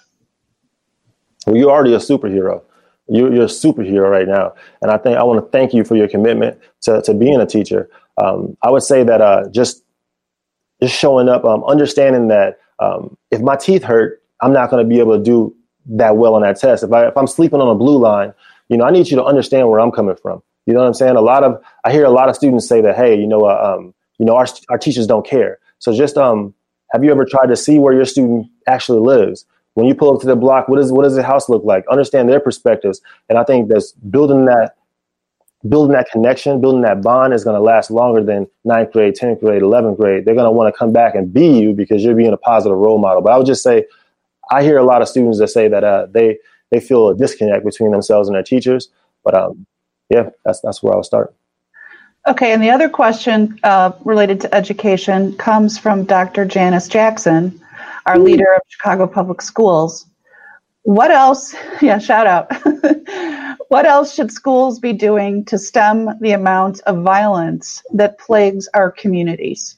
[1.46, 2.62] Well, you're already a superhero.
[3.06, 4.54] You're, you're a superhero right now.
[4.82, 7.46] And I think I want to thank you for your commitment to, to being a
[7.46, 7.88] teacher.
[8.20, 9.82] Um, I would say that uh, just
[10.82, 14.88] just showing up, um, understanding that um, if my teeth hurt, I'm not going to
[14.88, 15.54] be able to do
[15.86, 16.82] that well on that test.
[16.82, 18.32] If I if I'm sleeping on a blue line,
[18.68, 20.42] you know, I need you to understand where I'm coming from.
[20.66, 21.16] You know what I'm saying?
[21.16, 23.76] A lot of I hear a lot of students say that, hey, you know, uh,
[23.76, 25.58] um, you know, our our teachers don't care.
[25.78, 26.54] So just um,
[26.92, 29.46] have you ever tried to see where your student actually lives?
[29.74, 31.84] When you pull up to the block, what is what does the house look like?
[31.90, 34.74] Understand their perspectives, and I think that's building that
[35.68, 39.40] building that connection, building that bond is going to last longer than ninth grade, tenth
[39.40, 40.24] grade, eleventh grade.
[40.24, 42.78] They're going to want to come back and be you because you're being a positive
[42.78, 43.22] role model.
[43.22, 43.84] But I would just say,
[44.50, 46.38] I hear a lot of students that say that uh, they
[46.70, 48.88] they feel a disconnect between themselves and their teachers.
[49.22, 49.66] But um,
[50.08, 51.34] yeah, that's that's where I would start.
[52.26, 56.44] Okay, and the other question uh, related to education comes from Dr.
[56.44, 57.58] Janice Jackson,
[58.04, 60.06] our leader of Chicago Public Schools.
[60.82, 62.50] What else, yeah, shout out.
[63.70, 68.90] what else should schools be doing to stem the amount of violence that plagues our
[68.90, 69.76] communities?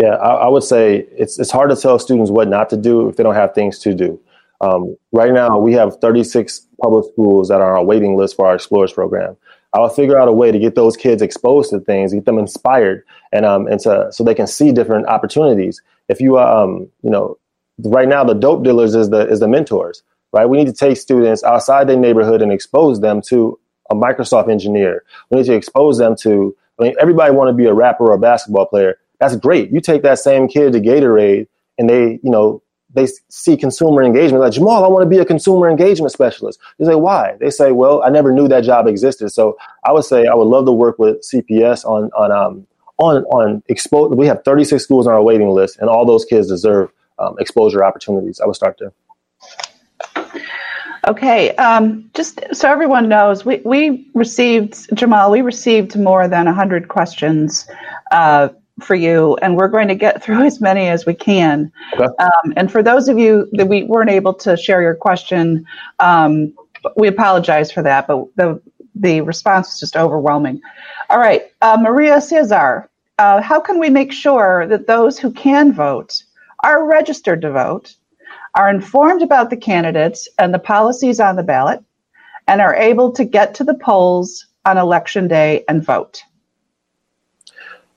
[0.00, 3.08] Yeah, I, I would say it's, it's hard to tell students what not to do
[3.08, 4.20] if they don't have things to do.
[4.60, 8.54] Um, right now, we have 36 public schools that are on waiting list for our
[8.54, 9.36] Explorers program.
[9.74, 12.38] I will figure out a way to get those kids exposed to things, get them
[12.38, 15.82] inspired, and um, and to, so they can see different opportunities.
[16.08, 17.38] If you um, you know,
[17.84, 20.48] right now the dope dealers is the is the mentors, right?
[20.48, 23.58] We need to take students outside their neighborhood and expose them to
[23.90, 25.04] a Microsoft engineer.
[25.30, 26.56] We need to expose them to.
[26.78, 28.96] I mean, everybody want to be a rapper or a basketball player.
[29.18, 29.70] That's great.
[29.70, 32.62] You take that same kid to Gatorade, and they, you know,
[32.94, 34.42] they see consumer engagement.
[34.42, 36.58] Like Jahmal, I want to be a consumer engagement specialist.
[36.78, 37.36] They say, why?
[37.38, 39.30] They say, well, I never knew that job existed.
[39.30, 42.66] So I would say I would love to work with CPS on on um,
[42.98, 44.14] on on expose.
[44.16, 47.84] We have 36 schools on our waiting list, and all those kids deserve um, exposure
[47.84, 48.40] opportunities.
[48.40, 48.92] I would start there.
[51.08, 56.88] Okay, um, just so everyone knows, we, we received, Jahmal, we received more than 100
[56.88, 57.66] questions
[58.12, 58.50] uh,
[58.82, 61.72] for you, and we're going to get through as many as we can.
[61.94, 62.04] Okay.
[62.18, 65.64] Um, and for those of you that we weren't able to share your question,
[66.00, 66.52] um,
[66.96, 68.60] we apologize for that, but the,
[68.94, 70.60] the response was just overwhelming.
[71.08, 75.72] All right, uh, Maria Cesar, uh, how can we make sure that those who can
[75.72, 76.22] vote
[76.62, 77.94] are registered to vote?
[78.54, 81.82] Are informed about the candidates and the policies on the ballot,
[82.48, 86.22] and are able to get to the polls on election day and vote?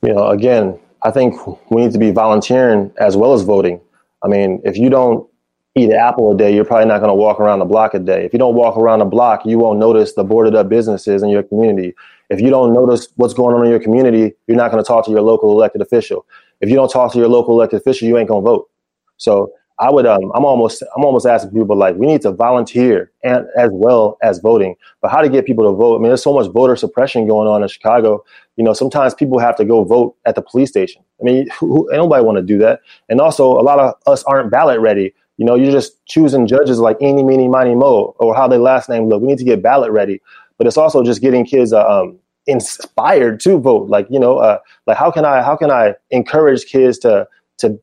[0.01, 1.35] You know, again, I think
[1.71, 3.81] we need to be volunteering as well as voting.
[4.23, 5.27] I mean, if you don't
[5.75, 7.99] eat an apple a day, you're probably not going to walk around the block a
[7.99, 8.25] day.
[8.25, 11.29] If you don't walk around the block, you won't notice the boarded up businesses in
[11.29, 11.95] your community.
[12.29, 15.05] If you don't notice what's going on in your community, you're not going to talk
[15.05, 16.25] to your local elected official.
[16.61, 18.69] If you don't talk to your local elected official, you ain't going to vote.
[19.17, 23.11] So I would um I'm almost I'm almost asking people like we need to volunteer
[23.23, 24.75] and as well as voting.
[25.01, 25.95] But how to get people to vote?
[25.95, 28.23] I mean, there's so much voter suppression going on in Chicago.
[28.55, 31.03] You know, sometimes people have to go vote at the police station.
[31.19, 32.81] I mean, who, nobody want to do that.
[33.09, 35.13] And also, a lot of us aren't ballot ready.
[35.37, 38.89] You know, you're just choosing judges like eeny, meeny, miny, mo, or how their last
[38.89, 39.21] name look.
[39.21, 40.21] We need to get ballot ready.
[40.57, 43.89] But it's also just getting kids uh, um, inspired to vote.
[43.89, 47.27] Like, you know, uh, like how can I how can I encourage kids to
[47.59, 47.79] to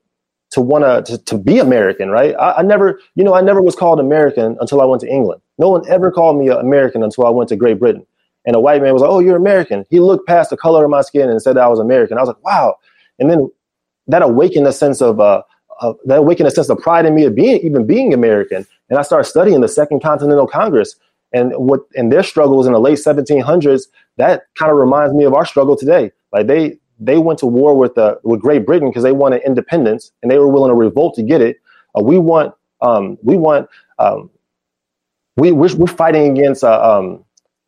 [0.50, 2.34] to want to to be American, right?
[2.38, 5.40] I, I, never, you know, I never was called American until I went to England.
[5.58, 8.04] No one ever called me American until I went to Great Britain.
[8.46, 10.90] And a white man was like, "Oh, you're American." He looked past the color of
[10.90, 12.16] my skin and said I was American.
[12.16, 12.76] I was like, "Wow!"
[13.18, 13.50] And then
[14.06, 15.42] that awakened a sense of uh,
[15.80, 18.66] uh, that awakened a sense of pride in me of being even being American.
[18.88, 20.96] And I started studying the Second Continental Congress
[21.32, 23.82] and what and their struggles in the late 1700s.
[24.16, 26.10] That kind of reminds me of our struggle today.
[26.32, 30.12] Like they they went to war with uh, with Great Britain because they wanted independence
[30.22, 31.60] and they were willing to revolt to get it.
[31.98, 34.30] Uh, we want um, we want um,
[35.36, 37.24] we we're, we're, fighting against uh, um,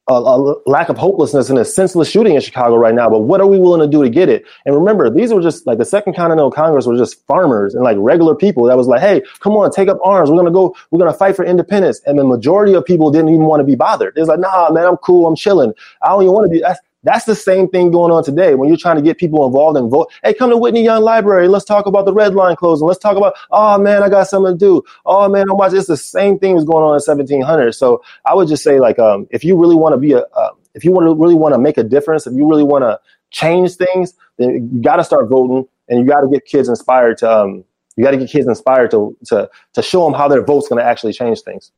[0.08, 3.08] a, a, lack of hopelessness and a senseless shooting in Chicago right now.
[3.08, 4.44] But what are we willing to do to get it?
[4.66, 7.96] And remember, these were just like the Second Continental Congress were just farmers and like
[7.98, 10.30] regular people that was like, hey, come on, take up arms.
[10.30, 10.76] We're gonna go.
[10.90, 12.00] We're gonna fight for independence.
[12.04, 14.14] And the majority of people didn't even want to be bothered.
[14.16, 15.26] It's like, nah, man, I'm cool.
[15.26, 15.72] I'm chilling.
[16.02, 16.60] I don't even want to be.
[16.60, 19.76] That's, that's the same thing going on today when you're trying to get people involved
[19.76, 20.12] and vote.
[20.22, 21.48] Hey, come to Whitney Young Library.
[21.48, 22.86] Let's talk about the red line closing.
[22.86, 24.82] Let's talk about, oh man, I got something to do.
[25.04, 25.78] Oh man, I'm watching.
[25.78, 27.72] It's the same thing was going on in 1700.
[27.72, 30.50] So I would just say like, um, if you really want to be a, uh,
[30.74, 33.00] if you want to really want to make a difference, if you really want to
[33.30, 37.18] change things, then you got to start voting and you got to get kids inspired
[37.18, 37.64] to, um,
[37.96, 40.80] you got to get kids inspired to, to, to show them how their vote's going
[40.80, 41.72] to actually change things.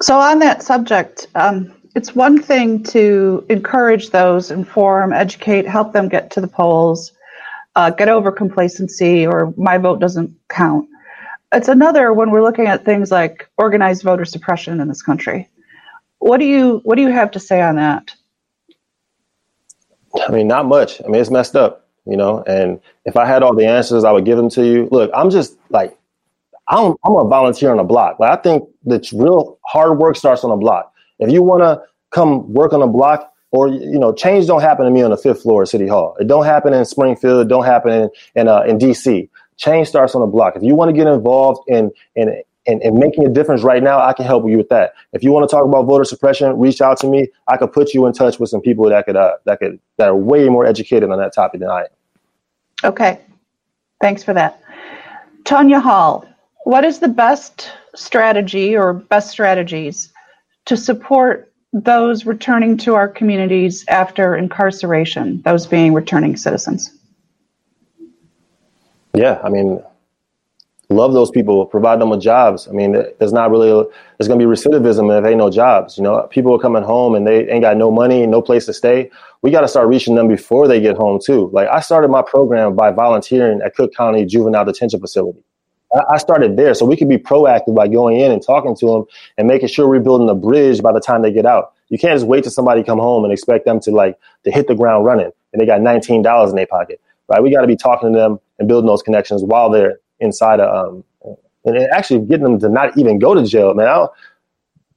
[0.00, 6.10] So on that subject, um, it's one thing to encourage those, inform, educate, help them
[6.10, 7.12] get to the polls,
[7.74, 10.86] uh, get over complacency or my vote doesn't count.
[11.54, 15.48] It's another when we're looking at things like organized voter suppression in this country.
[16.18, 18.14] What do you what do you have to say on that?
[20.28, 21.00] I mean, not much.
[21.02, 22.42] I mean, it's messed up, you know.
[22.46, 24.86] And if I had all the answers, I would give them to you.
[24.90, 25.96] Look, I'm just like,
[26.68, 28.20] I'm I'm a volunteer on a block.
[28.20, 30.92] Like I think the real hard work starts on a block.
[31.18, 34.84] If you want to come work on a block, or you know, change don't happen
[34.84, 36.16] to me on the fifth floor of City Hall.
[36.20, 37.46] It don't happen in Springfield.
[37.46, 39.28] It don't happen in in, uh, in DC.
[39.56, 40.56] Change starts on the block.
[40.56, 44.12] If you want to get involved in in and, making a difference right now, I
[44.12, 44.92] can help you with that.
[45.12, 47.28] If you want to talk about voter suppression, reach out to me.
[47.46, 50.08] I could put you in touch with some people that could uh, that could that
[50.08, 51.86] are way more educated on that topic than I am.
[52.84, 53.20] Okay,
[54.00, 54.60] thanks for that,
[55.44, 56.26] Tanya Hall.
[56.64, 60.12] What is the best strategy or best strategies
[60.66, 66.92] to support those returning to our communities after incarceration, those being returning citizens?
[69.14, 69.82] Yeah, I mean,
[70.88, 72.68] love those people, provide them with jobs.
[72.68, 73.68] I mean, there's not really,
[74.18, 75.96] there's going to be recidivism if ain't no jobs.
[75.96, 78.72] You know, people are coming home and they ain't got no money, no place to
[78.72, 79.10] stay.
[79.42, 81.50] We got to start reaching them before they get home too.
[81.52, 85.42] Like I started my program by volunteering at Cook County Juvenile Detention Facility.
[86.10, 89.04] I started there so we could be proactive by going in and talking to them
[89.38, 91.72] and making sure we're building a bridge by the time they get out.
[91.88, 94.68] You can't just wait till somebody come home and expect them to like to hit
[94.68, 97.42] the ground running and they got nineteen dollars in their pocket, right?
[97.42, 100.96] We got to be talking to them and building those connections while they're inside of
[100.96, 101.04] um
[101.64, 103.88] and actually getting them to not even go to jail, man.
[103.88, 104.06] I,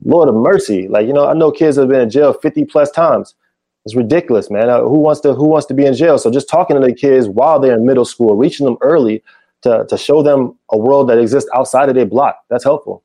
[0.04, 2.92] Lord of mercy, like you know, I know kids have been in jail fifty plus
[2.92, 3.36] times.
[3.86, 4.70] It's ridiculous, man.
[4.70, 6.18] Uh, who wants to who wants to be in jail?
[6.18, 9.24] So just talking to the kids while they're in middle school, reaching them early
[9.64, 12.40] to to show them a world that exists outside of their block.
[12.50, 13.04] That's helpful.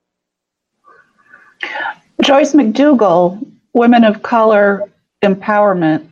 [2.22, 3.44] Joyce McDougall
[3.74, 4.88] women of color
[5.22, 6.08] empowerment,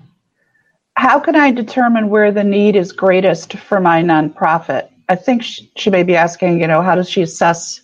[0.96, 4.88] how can I determine where the need is greatest for my nonprofit?
[5.08, 7.80] I think she, she may be asking, you know, how does she assess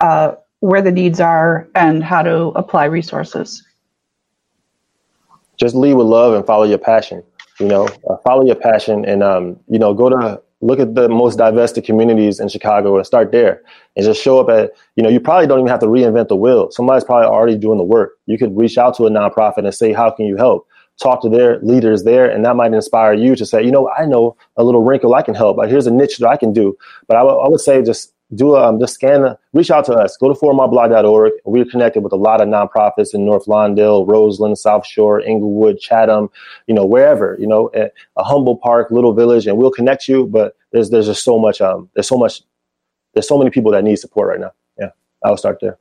[0.00, 3.62] uh, where the needs are and how to apply resources?
[5.56, 7.22] Just lead with love and follow your passion.
[7.60, 11.08] You know, uh, follow your passion and um, you know go to look at the
[11.08, 13.62] most divested communities in Chicago and start there
[13.94, 16.36] and just show up at, you know, you probably don't even have to reinvent the
[16.36, 16.70] wheel.
[16.72, 18.12] Somebody's probably already doing the work.
[18.26, 20.66] You could reach out to a nonprofit and say, how can you help?
[21.00, 24.06] Talk to their leaders there, and that might inspire you to say, you know, I
[24.06, 25.62] know a little wrinkle I can help.
[25.66, 26.76] Here's a niche that I can do.
[27.06, 30.16] But I, w- I would say just do um, just scan, reach out to us.
[30.16, 31.32] Go to formyblock.org.
[31.44, 36.28] We're connected with a lot of nonprofits in North Lawndale, Roseland, South Shore, Englewood, Chatham,
[36.66, 40.26] you know, wherever, you know, a Humboldt Park, little village, and we'll connect you.
[40.26, 42.42] But there's there's just so much um there's so much
[43.14, 44.52] there's so many people that need support right now.
[44.78, 44.90] Yeah,
[45.24, 45.78] I'll start there.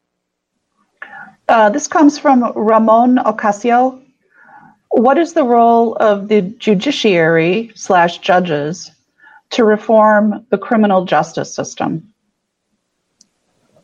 [1.47, 4.01] Uh, this comes from Ramon Ocasio.
[4.89, 8.91] What is the role of the judiciary slash judges
[9.51, 12.13] to reform the criminal justice system?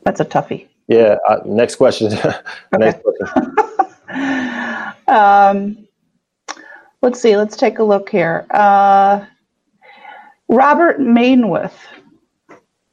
[0.03, 0.67] That's a toughie.
[0.87, 1.17] Yeah.
[1.27, 2.09] Uh, next question.
[2.77, 3.55] next question.
[5.07, 5.87] um,
[7.01, 7.37] let's see.
[7.37, 8.45] Let's take a look here.
[8.49, 9.25] Uh,
[10.49, 11.73] Robert Mainwith,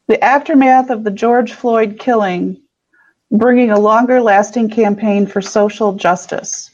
[0.07, 2.61] the aftermath of the George Floyd killing,
[3.33, 6.71] bringing a longer lasting campaign for social justice.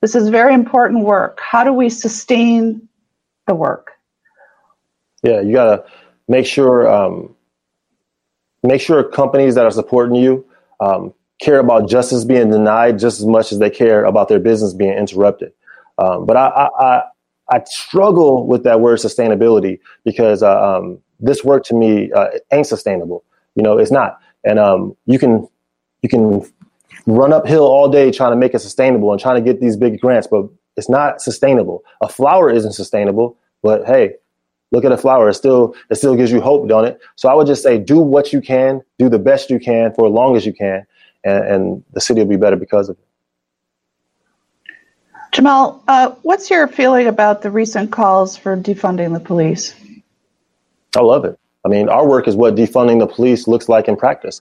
[0.00, 1.40] This is very important work.
[1.40, 2.88] How do we sustain
[3.46, 3.92] the work?
[5.22, 5.84] Yeah, you got to
[6.28, 7.34] make sure um,
[8.62, 10.44] make sure companies that are supporting you
[10.80, 14.74] um, care about justice being denied just as much as they care about their business
[14.74, 15.52] being interrupted.
[15.98, 17.02] Um, but I, I,
[17.50, 22.66] I, struggle with that word sustainability because uh, um, this work to me uh, ain't
[22.66, 23.24] sustainable.
[23.56, 24.20] You know, it's not.
[24.44, 25.48] And um, you can
[26.02, 26.44] you can
[27.06, 30.00] run uphill all day trying to make it sustainable and trying to get these big
[30.00, 31.82] grants, but it's not sustainable.
[32.00, 34.14] A flower isn't sustainable, but hey,
[34.70, 35.28] look at a flower.
[35.28, 37.00] It still it still gives you hope, don't it?
[37.16, 40.06] So I would just say do what you can, do the best you can for
[40.06, 40.86] as long as you can,
[41.24, 43.04] and, and the city will be better because of it.
[45.32, 49.74] Jahmal, uh, what's your feeling about the recent calls for defunding the police?
[50.96, 51.38] I love it.
[51.64, 54.40] I mean, our work is what defunding the police looks like in practice.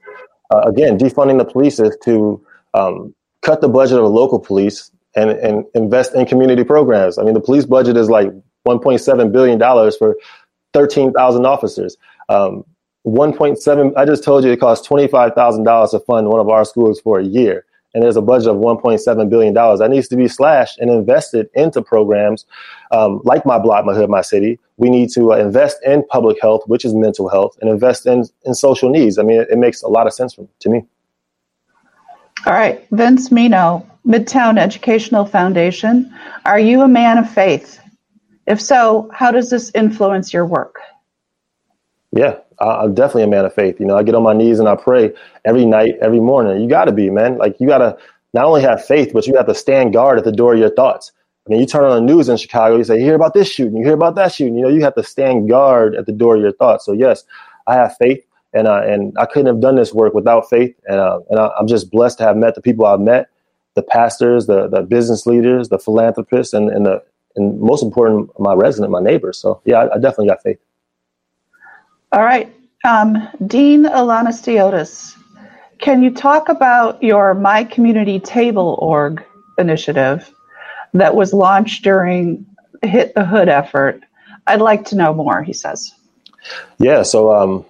[0.49, 2.41] Uh, again, defunding the police is to
[2.73, 7.17] um, cut the budget of the local police and, and invest in community programs.
[7.17, 8.31] I mean, the police budget is like
[8.67, 9.59] $1.7 billion
[9.93, 10.15] for
[10.73, 11.97] 13,000 officers.
[12.29, 12.63] Um,
[13.05, 17.19] 1.7, I just told you it costs $25,000 to fund one of our schools for
[17.19, 17.65] a year.
[17.93, 21.81] And there's a budget of $1.7 billion that needs to be slashed and invested into
[21.81, 22.45] programs
[22.91, 24.59] um, like My Block, My Hood, My City.
[24.75, 28.25] We need to uh, invest in public health, which is mental health, and invest in,
[28.45, 29.17] in social needs.
[29.17, 30.83] I mean, it, it makes a lot of sense for, to me.
[32.45, 32.85] All right.
[32.91, 36.13] Vince Mino, Midtown Educational Foundation.
[36.45, 37.79] Are you a man of faith?
[38.47, 40.79] If so, how does this influence your work?
[42.13, 43.79] Yeah, I'm definitely a man of faith.
[43.79, 45.13] You know, I get on my knees and I pray
[45.45, 46.61] every night, every morning.
[46.61, 47.37] You got to be, man.
[47.37, 47.97] Like, you got to
[48.33, 50.73] not only have faith, but you have to stand guard at the door of your
[50.73, 51.11] thoughts.
[51.45, 53.49] I mean, you turn on the news in Chicago, you say, you hear about this
[53.49, 54.55] shooting, you hear about that shooting.
[54.55, 56.85] You know, you have to stand guard at the door of your thoughts.
[56.85, 57.23] So, yes,
[57.67, 60.75] I have faith, and uh, and I couldn't have done this work without faith.
[60.87, 63.29] And uh, and I, I'm just blessed to have met the people I've met,
[63.75, 67.03] the pastors, the the business leaders, the philanthropists, and, and the
[67.37, 69.37] and most important, my resident, my neighbors.
[69.37, 70.59] So yeah, I, I definitely got faith.
[72.11, 75.15] All right, um, Dean Alanastiotis,
[75.79, 79.23] can you talk about your My Community Table org
[79.57, 80.33] initiative
[80.93, 82.45] that was launched during
[82.81, 84.03] Hit the Hood effort?
[84.45, 85.43] I'd like to know more.
[85.43, 85.93] He says.
[86.79, 87.65] Yeah, so um,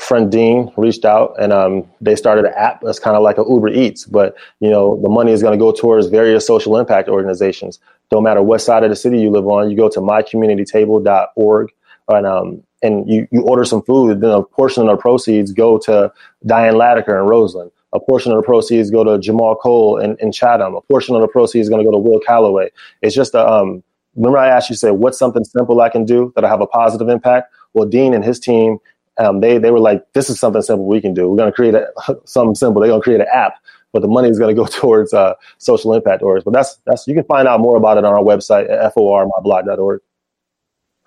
[0.00, 3.44] friend Dean reached out and um, they started an app that's kind of like an
[3.48, 7.08] Uber Eats, but you know the money is going to go towards various social impact
[7.08, 7.78] organizations.
[8.10, 11.68] Don't matter what side of the city you live on, you go to mycommunitytable.org
[12.08, 14.20] and um, and you, you order some food.
[14.20, 16.12] Then a portion of the proceeds go to
[16.44, 17.70] Diane Latiker in Roseland.
[17.92, 20.74] A portion of the proceeds go to Jahmal Cole in, in Chatham.
[20.74, 22.70] A portion of the proceeds is going to go to Will Calloway.
[23.02, 23.82] It's just a, um,
[24.16, 27.08] remember I asked you, say, what's something simple I can do that'll have a positive
[27.08, 27.52] impact?
[27.74, 28.78] Well, Dean and his team
[29.18, 31.28] um, they they were like, this is something simple we can do.
[31.28, 31.88] We're going to create a,
[32.24, 32.80] something simple.
[32.80, 33.54] They're going to create an app,
[33.92, 36.44] but the money is going to go towards uh, social impact orgs.
[36.44, 40.00] But that's that's you can find out more about it on our website at formyblock.org.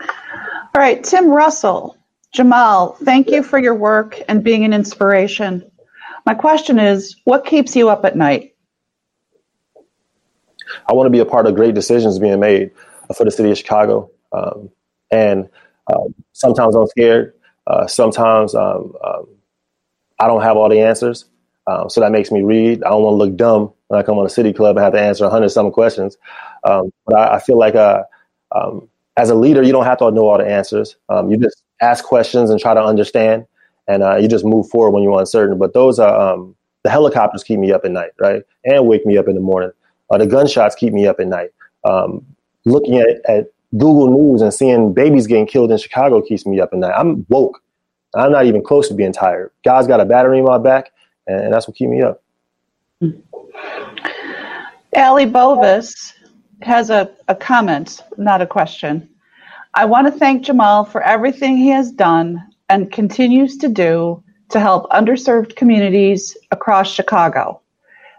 [0.01, 1.97] All right, Tim Russell,
[2.35, 5.71] Jahmal, thank you for your work and being an inspiration.
[6.25, 8.55] My question is, what keeps you up at night?
[10.87, 12.71] I want to be a part of great decisions being made
[13.15, 14.69] for the city of Chicago, um,
[15.11, 15.47] and
[15.87, 16.03] uh,
[16.33, 17.35] sometimes I'm scared
[17.67, 19.27] uh, sometimes um, um,
[20.19, 21.25] I don't have all the answers,
[21.67, 22.83] um, so that makes me read.
[22.83, 24.93] I don't want to look dumb when I come on a city club and have
[24.93, 26.17] to answer 100 some questions.
[26.63, 28.03] Um, but I, I, feel like uh,
[28.55, 28.87] um,
[29.17, 30.95] as a leader, you don't have to know all the answers.
[31.09, 33.45] Um, you just ask questions and try to understand,
[33.87, 35.57] and uh, you just move forward when you're uncertain.
[35.57, 36.37] But those are
[36.83, 39.71] the helicopters keep me up at night, right, and wake me up in the morning.
[40.11, 41.49] Uh, the gunshots keep me up at night.
[42.65, 43.47] Looking at, at
[43.77, 46.93] Google News and seeing babies getting killed in Chicago keeps me up at night.
[46.95, 47.61] I'm woke.
[48.13, 49.51] I'm not even close to being tired.
[49.63, 50.91] God's got a battery in my back,
[51.27, 52.23] and, that's what keeps me up.
[54.95, 56.13] Allie Bovis
[56.61, 59.09] has a, a comment, not a question.
[59.73, 64.59] I want to thank Jahmal for everything he has done and continues to do to
[64.59, 67.59] help underserved communities across Chicago.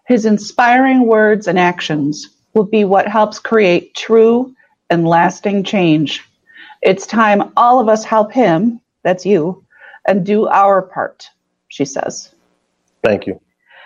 [0.07, 4.55] His inspiring words and actions will be what helps create true
[4.91, 6.25] and lasting change.
[6.83, 9.65] It's time all of us help him, that's you,
[10.07, 11.29] and do our part,
[11.69, 12.35] she says.
[13.03, 13.41] Thank you.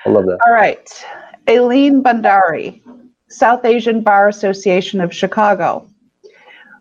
[0.06, 0.38] I love that.
[0.46, 1.06] All right.
[1.48, 2.80] Aileen Bandari,
[3.28, 5.86] South Asian Bar Association of Chicago.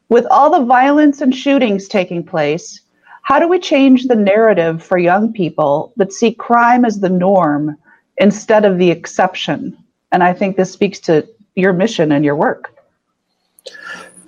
[0.09, 2.82] With all the violence and shootings taking place,
[3.22, 7.78] how do we change the narrative for young people that see crime as the norm
[8.17, 9.78] instead of the exception?
[10.11, 12.74] And I think this speaks to your mission and your work.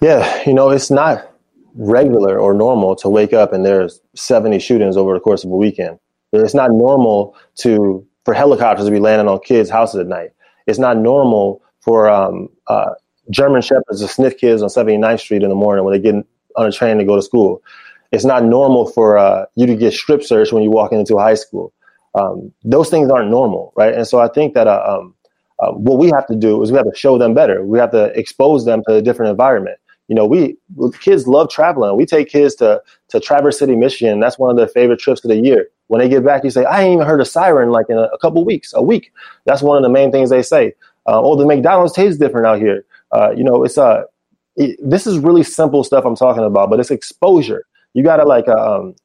[0.02, 1.32] Yeah, you know, it's not
[1.76, 5.56] regular or normal to wake up and there's 70 shootings over the course of a
[5.56, 6.00] weekend.
[6.34, 10.32] It's not normal to for helicopters to be landing on kids' houses at night.
[10.68, 12.92] It's not normal for um, uh,
[13.30, 16.16] German shepherds to sniff kids on 79th Street in the morning when they get
[16.56, 17.62] on a train to go to school.
[18.12, 21.22] It's not normal for uh, you to get strip searched when you walk into a
[21.22, 21.74] high school.
[22.16, 23.94] Um, those things aren't normal, right?
[23.94, 25.16] And so I think that uh, um,
[25.60, 27.64] uh, what we have to do is we have to show them better.
[27.64, 29.78] We have to expose them to a different environment
[30.12, 30.58] you know, we
[31.00, 31.96] kids love traveling.
[31.96, 34.20] We take kids to to Traverse City, Michigan.
[34.20, 35.70] That's one of their favorite trips of the year.
[35.88, 38.10] When they get back, you say, "I ain't even heard a siren like in a,
[38.14, 39.14] a couple weeks, a week."
[39.46, 40.74] That's one of the main things they say.
[41.08, 42.84] Uh, oh, the McDonald's tastes different out here.
[43.14, 44.04] Uh, you know, it's uh,
[44.58, 47.66] it, this is really simple stuff I'm talking about, but it's exposure.
[47.94, 48.96] You gotta like, uh, um,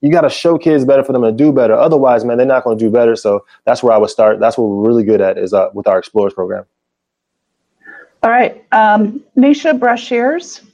[0.00, 1.74] you gotta show kids better for them to do better.
[1.74, 3.16] Otherwise, man, they're not to do better.
[3.16, 4.40] So that's where I would start.
[4.40, 6.64] That's what we're really good at is uh, with our Explorers program.
[8.22, 8.64] All right.
[8.72, 10.64] Um, Nisha Brashears,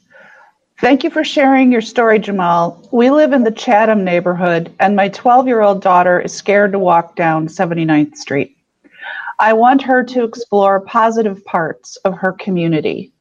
[0.81, 2.89] thank you for sharing your story, Jahmal.
[2.91, 6.79] We live in the Chatham neighborhood, and my 12 year old daughter is scared to
[6.79, 8.57] walk down 79th Street.
[9.39, 13.13] I want her to explore positive parts of her community.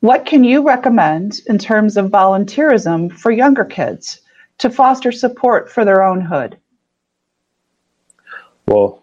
[0.00, 4.20] What can you recommend in terms of volunteerism for younger kids
[4.58, 6.58] to foster support for their own hood?
[8.66, 9.02] Well,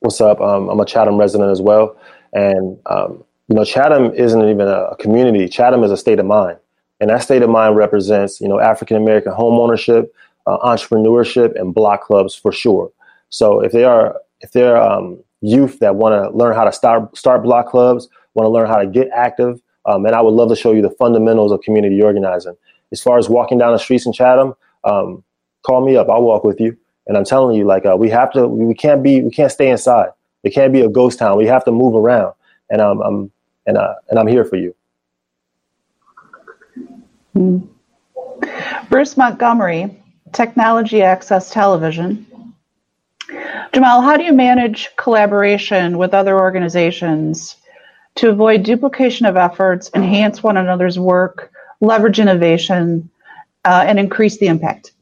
[0.00, 0.42] what's up?
[0.42, 1.96] Um, I'm a Chatham resident as well.
[2.32, 5.48] And um, you know, Chatham isn't even a community.
[5.48, 6.58] Chatham is a state of mind,
[7.00, 10.12] and that state of mind represents, you know, African American home ownership,
[10.46, 12.90] uh, entrepreneurship, and block clubs for sure.
[13.30, 17.16] So if they are if they're um, youth that want to learn how to start
[17.16, 20.48] start block clubs, want to learn how to get active, um, and I would love
[20.48, 22.56] to show you the fundamentals of community organizing.
[22.92, 25.22] As far as walking down the streets in Chatham, um,
[25.64, 26.08] call me up.
[26.08, 26.76] I'll walk with you.
[27.06, 29.68] And I'm telling you, like uh, we have to, we can't be, we can't stay
[29.68, 30.10] inside.
[30.42, 31.36] It can't be a ghost town.
[31.36, 32.34] We have to move around.
[32.70, 33.32] And um, I'm
[33.66, 34.74] and uh, and I'm here for you.
[37.34, 37.68] Mm.
[38.88, 40.02] Bruce Montgomery,
[40.32, 42.26] Technology Access Television.
[43.72, 47.56] Jahmal, how do you manage collaboration with other organizations
[48.14, 53.10] to avoid duplication of efforts, enhance one another's work, leverage innovation,
[53.64, 54.92] uh, and increase the impact?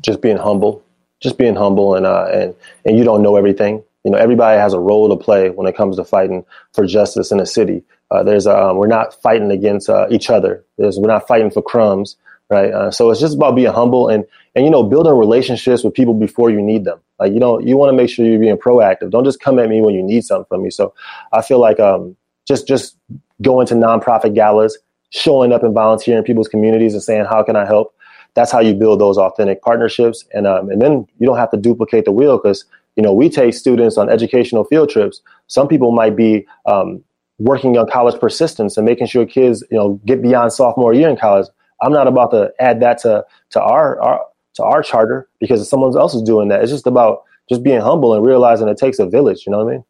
[0.00, 0.82] Just being humble,
[1.20, 2.54] just being humble, and uh, and
[2.84, 5.76] and you don't know everything you know, everybody has a role to play when it
[5.76, 6.42] comes to fighting
[6.72, 7.84] for justice in a city.
[8.10, 10.64] Uh, there's um, we're not fighting against uh, each other.
[10.78, 12.16] There's, we're not fighting for crumbs,
[12.48, 12.72] right?
[12.72, 16.14] Uh, so it's just about being humble and and you know building relationships with people
[16.14, 16.98] before you need them.
[17.18, 19.10] Like you know, you want to make sure you're being proactive.
[19.10, 20.70] Don't just come at me when you need something from me.
[20.70, 20.94] So
[21.34, 22.96] I feel like um, just just
[23.42, 24.78] going to nonprofit galas,
[25.10, 27.94] showing up and volunteering in people's communities and saying how can I help.
[28.32, 31.58] That's how you build those authentic partnerships, and um, and then you don't have to
[31.58, 32.64] duplicate the wheel because
[32.98, 35.22] you know, we take students on educational field trips.
[35.46, 37.00] Some people might be um,
[37.38, 41.16] working on college persistence and making sure kids, you know, get beyond sophomore year in
[41.16, 41.46] college.
[41.80, 44.20] I'm not about to add that to to our, our
[44.54, 46.60] to our charter because someone else is doing that.
[46.60, 49.46] It's just about just being humble and realizing it takes a village.
[49.46, 49.84] You know what I mean?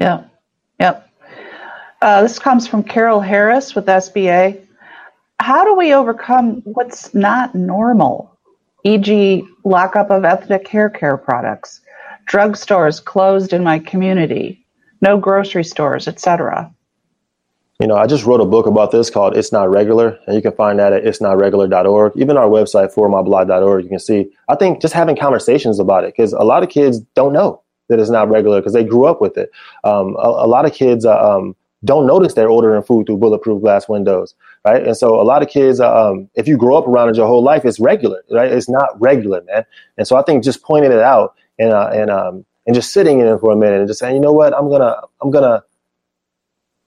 [0.00, 0.24] Yeah.
[0.80, 1.08] Yep.
[2.02, 4.66] Uh, this comes from Carol Harris with SBA.
[5.38, 8.36] How do we overcome what's not normal,
[8.82, 11.82] e.g., lockup of ethnic hair care products?
[12.26, 14.64] Drugstores closed in my community,
[15.00, 16.72] no grocery stores, etc.
[17.80, 20.40] You know, I just wrote a book about this called It's Not Regular, and you
[20.40, 22.12] can find that at it'snotregular.org.
[22.16, 26.32] Even our website, formyblock.org, you can see, I think just having conversations about it, because
[26.32, 29.36] a lot of kids don't know that it's not regular because they grew up with
[29.36, 29.50] it.
[29.84, 31.54] Um, a, a, lot of kids uh, um,
[31.84, 34.84] don't notice they're ordering food through bulletproof glass windows, right?
[34.84, 37.26] And so a lot of kids, uh, um, if you grow up around it your
[37.26, 38.50] whole life, it's regular, right?
[38.50, 39.64] It's not regular, man.
[39.98, 43.20] And so I think just pointing it out and uh, and um, and just sitting
[43.20, 45.62] in it for a minute and just saying, you know what, I'm gonna I'm gonna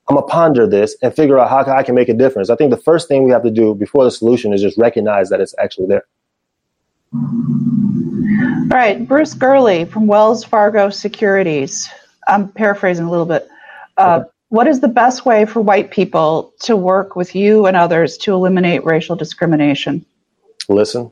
[0.08, 2.50] I'm gonna ponder this and figure out how I can make a difference.
[2.50, 5.30] I think the first thing we have to do before the solution is just recognize
[5.30, 6.06] that it's actually there.
[7.14, 11.90] All right, Bruce Gurley from Wells Fargo Securities.
[12.28, 13.48] I'm paraphrasing a little bit.
[13.98, 14.30] Uh, okay.
[14.50, 18.34] What is the best way for white people to work with you and others to
[18.34, 20.06] eliminate racial discrimination?
[20.68, 21.12] Listen,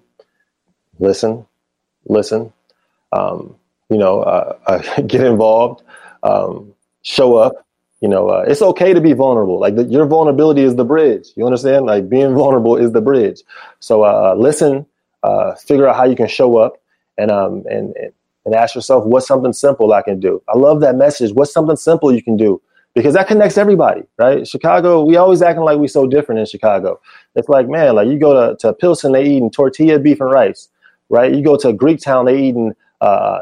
[0.99, 1.45] listen,
[2.05, 2.51] listen.
[3.17, 3.55] Um,
[3.89, 5.83] you know, uh, uh, get involved,
[6.23, 7.53] um, show up.
[8.01, 9.59] You know, uh, it's okay to be vulnerable.
[9.59, 11.29] Like the, your vulnerability is the bridge.
[11.35, 11.87] You understand?
[11.87, 13.41] Like being vulnerable is the bridge.
[13.79, 14.85] So uh, listen,
[15.23, 16.73] uh, figure out how you can show up,
[17.17, 17.95] and um, and
[18.45, 20.41] and ask yourself, what's something simple I can do?
[20.47, 21.33] I love that message.
[21.33, 22.61] What's something simple you can do?
[22.93, 24.47] Because that connects everybody, right?
[24.47, 26.99] Chicago, we always acting like we so different in Chicago.
[27.35, 30.69] It's like, man, like you go to, to Pilsen, they eating tortilla, beef, and rice,
[31.09, 31.35] right?
[31.35, 33.39] You go to Greek town, they eating uh,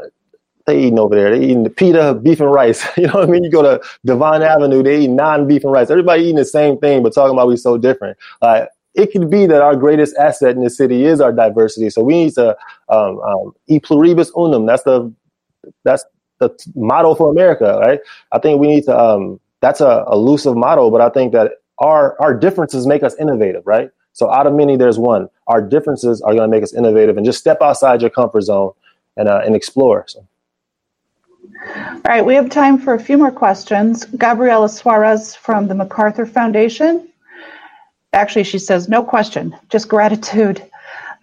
[0.66, 1.38] they eating over there.
[1.38, 2.86] They eating the pita, beef and rice.
[2.97, 3.43] You know what I mean?
[3.43, 5.89] You go to Devon Avenue, they eat naan beef and rice.
[5.89, 8.18] Everybody eating the same thing, but talking about we so different.
[8.41, 11.89] Uh, it could be that our greatest asset in the city is our diversity.
[11.89, 12.58] So we need to
[12.89, 14.66] um, um, e pluribus unum.
[14.66, 15.14] That's the
[15.84, 16.06] that's
[16.39, 17.99] the motto for America, right?
[18.32, 18.97] I think we need to.
[18.97, 23.64] Um, that's a elusive model, but I think that our our differences make us innovative,
[23.66, 23.89] right?
[24.14, 25.28] So out of many, there's one.
[25.47, 28.72] Our differences are going to make us innovative, and just step outside your comfort zone
[29.18, 30.05] and uh, and explore.
[30.07, 30.26] So.
[31.68, 34.05] All right, we have time for a few more questions.
[34.05, 37.07] Gabriela Suarez from the MacArthur Foundation.
[38.13, 40.63] Actually, she says, no question, just gratitude.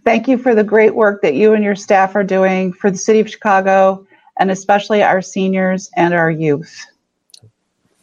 [0.04, 2.98] Thank you for the great work that you and your staff are doing for the
[2.98, 4.06] city of Chicago
[4.38, 6.86] and especially our seniors and our youth.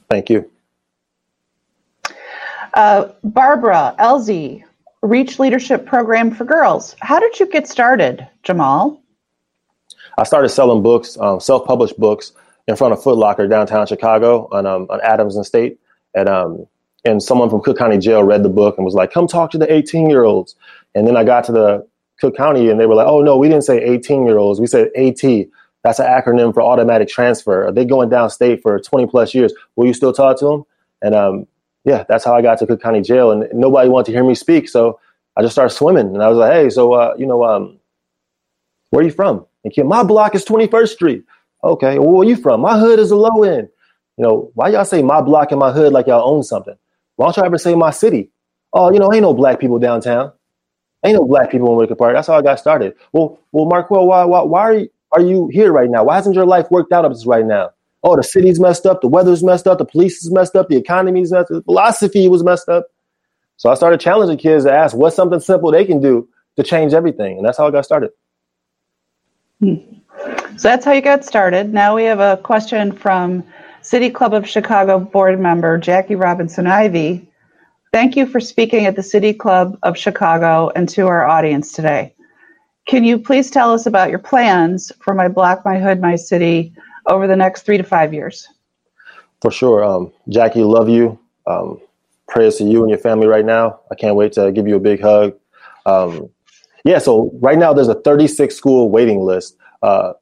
[0.09, 0.49] Thank you.
[2.73, 4.63] Uh, Barbara Elzy,
[5.01, 6.95] Reach Leadership Program for Girls.
[6.99, 8.99] How did you get started, Jahmal?
[10.17, 12.33] I started selling books, um, self-published books,
[12.69, 15.79] in front of Foot Locker downtown Chicago on, um, on Adams and State,
[16.13, 16.67] and um,
[17.03, 19.57] and someone from Cook County Jail read the book and was like, "Come talk to
[19.57, 20.55] the 18 year olds."
[20.93, 21.87] And then I got to the
[22.19, 24.59] Cook County, and they were like, "Oh no, we didn't say 18 year olds.
[24.59, 25.21] We said AT.
[25.83, 27.65] That's an acronym for automatic transfer.
[27.67, 29.51] Are they going downstate for 20 plus years?
[29.75, 30.63] Will you still talk to them?"
[31.01, 31.47] And um,
[31.85, 34.35] yeah, that's how I got to Cook County Jail, and nobody wanted to hear me
[34.35, 34.99] speak, so
[35.35, 37.79] I just started swimming, and I was like, "Hey, so uh, you know, um,
[38.91, 41.25] where are you from?" And kid, my block is 21st Street.
[41.63, 42.61] Okay, well, where are you from?
[42.61, 43.67] My hood is a low end.
[44.17, 46.75] You know, why y'all say my block and my hood like y'all own something?
[47.15, 48.31] Why don't y'all ever say my city?
[48.73, 50.31] Oh, you know, ain't no black people downtown.
[51.03, 52.15] Ain't no black people in Wicker Park.
[52.15, 52.93] That's how I got started.
[53.13, 56.03] Well, well, Marquel, why, why, why are you, are you here right now?
[56.03, 57.71] Why hasn't your life worked out up to right now?
[58.03, 60.77] Oh, the city's messed up, the weather's messed up, the police is messed up, the
[60.77, 62.87] economy's messed up, the philosophy was messed up.
[63.57, 66.93] So I started challenging kids to ask what's something simple they can do to change
[66.93, 67.37] everything.
[67.37, 68.11] And that's how I got started.
[69.61, 71.73] So that's how you got started.
[71.73, 73.43] Now we have a question from
[73.81, 77.29] City Club of Chicago board member Jackie Robinson Ivy.
[77.91, 82.13] Thank you for speaking at the City Club of Chicago and to our audience today.
[82.87, 86.73] Can you please tell us about your plans for My Block, My Hood, My City
[87.07, 88.47] over the next three to five years?
[89.41, 89.83] For sure.
[89.83, 91.19] Um, Jackie, love you.
[91.47, 91.79] Um,
[92.27, 93.81] prayers to you and your family right now.
[93.91, 95.35] I can't wait to give you a big hug.
[95.85, 96.29] Um,
[96.85, 99.57] yeah, so right now there's a 36 school waiting list.
[99.81, 100.13] Uh,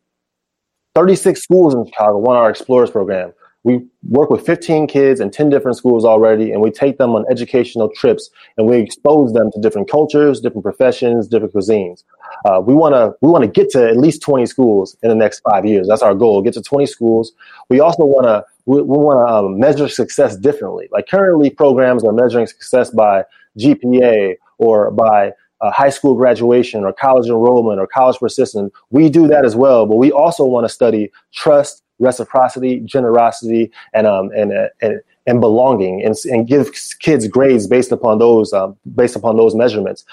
[0.95, 3.31] 36 schools in Chicago want our Explorers program.
[3.63, 7.25] We work with 15 kids in 10 different schools already, and we take them on
[7.29, 12.03] educational trips and we expose them to different cultures, different professions, different cuisines.
[12.45, 15.15] Uh, we want to we want to get to at least 20 schools in the
[15.15, 15.87] next five years.
[15.87, 16.41] That's our goal.
[16.41, 17.33] Get to 20 schools.
[17.69, 20.87] We also want to we, we want to um, measure success differently.
[20.91, 23.23] Like currently, programs are measuring success by
[23.59, 28.71] GPA or by high school graduation or college enrollment or college persistence.
[28.89, 34.07] We do that as well, but we also want to study trust, reciprocity, generosity, and
[34.07, 34.51] um, and,
[34.81, 39.55] and and belonging, and, and give kids grades based upon those um, based upon those
[39.55, 40.05] measurements.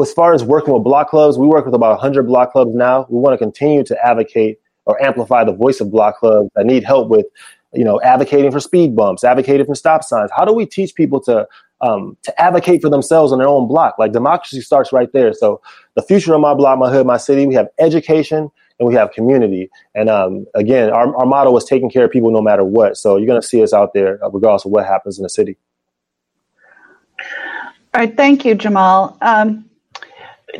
[0.00, 3.06] As far as working with block clubs, we work with about 100 block clubs now.
[3.10, 6.84] We want to continue to advocate or amplify the voice of block clubs that need
[6.84, 7.26] help with
[7.74, 10.30] you know, advocating for speed bumps, advocating for stop signs.
[10.36, 11.46] How do we teach people to
[11.80, 13.96] um, to advocate for themselves on their own block?
[13.98, 15.32] Like democracy starts right there.
[15.32, 15.60] So
[15.94, 17.46] the future of my block, my hood, my city.
[17.46, 19.70] We have education and we have community.
[19.94, 22.96] And um, again, our, our motto is taking care of people no matter what.
[22.96, 25.56] So you're going to see us out there regardless of what happens in the city.
[27.92, 29.16] All right, thank you, Jahmal.
[29.22, 29.70] Um,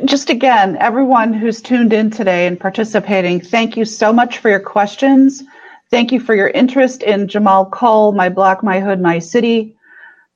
[0.05, 4.59] just again, everyone who's tuned in today and participating, thank you so much for your
[4.59, 5.43] questions.
[5.91, 9.75] Thank you for your interest in Jahmal Cole, My Block, My Hood, My City.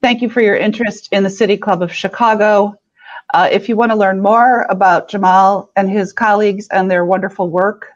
[0.02, 2.76] Thank you for your interest in the City Club of Chicago.
[3.34, 7.50] Uh, if you want to learn more about Jahmal and his colleagues and their wonderful
[7.50, 7.88] work,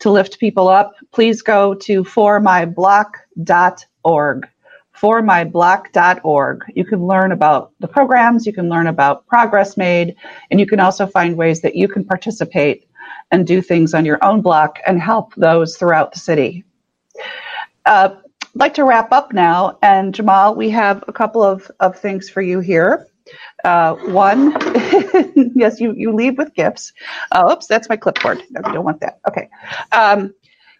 [0.00, 4.48] to lift people up, please go to formyblock.org.
[4.96, 6.64] Formyblock.org.
[6.74, 10.16] You can learn about the programs, you can learn about progress made,
[10.50, 12.88] and you can also find ways that you can participate
[13.30, 16.64] and do things on your own block and help those throughout the city.
[17.90, 21.98] Uh, I'd like to wrap up now, and Jahmal, we have a couple of, of
[21.98, 23.08] things for you here.
[23.64, 24.52] Uh, one,
[25.56, 26.92] yes, you, you leave with gifts.
[27.32, 28.44] Uh, oops, that's my clipboard.
[28.50, 29.18] No, we don't want that.
[29.28, 29.48] Okay.
[29.90, 30.32] Um,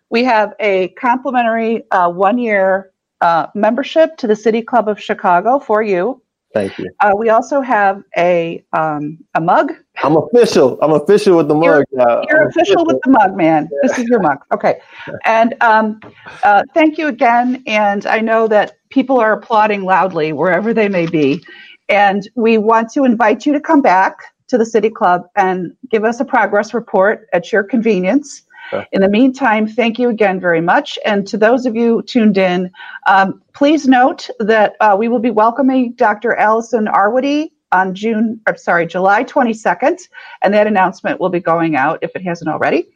[0.09, 5.59] we have a complimentary uh, one year uh, membership to the City Club of Chicago
[5.59, 6.23] for you.
[6.53, 6.91] Thank you.
[7.01, 9.73] Uh, we also have a um, a mug.
[10.03, 10.79] I'm official.
[10.83, 13.69] I'm official with the mug You're, you're I'm official with the mug, man.
[13.83, 14.39] This is your mug.
[14.53, 14.81] Okay.
[15.25, 16.01] And um,
[16.43, 17.63] uh, thank you again.
[17.67, 21.45] And I know that people are applauding loudly wherever they may be.
[21.89, 26.05] And we want to invite you to come back to the City Club and give
[26.05, 28.43] us a progress report at your convenience.
[28.93, 30.99] In the meantime, thank you again very much.
[31.05, 32.71] And to those of you tuned in,
[33.07, 36.35] um, please note that uh, we will be welcoming Dr.
[36.35, 40.09] Allison Arwady on June, or sorry, July 22nd,
[40.43, 42.89] and that announcement will be going out if it hasn't already.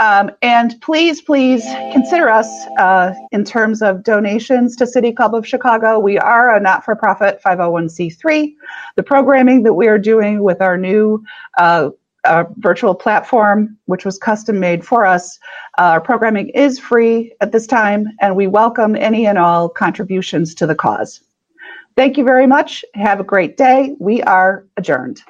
[0.00, 2.48] Um, and please, please consider us
[2.78, 5.98] uh, in terms of donations to City Club of Chicago.
[5.98, 8.54] We are a not for profit 501c3.
[8.96, 11.24] The programming that we are doing with our new
[11.58, 11.90] uh,
[12.24, 15.38] uh, virtual platform, which was custom made for us,
[15.78, 20.54] uh, our programming is free at this time, and we welcome any and all contributions
[20.54, 21.20] to the cause.
[21.96, 22.84] Thank you very much.
[22.94, 23.94] Have a great day.
[23.98, 25.22] We are adjourned.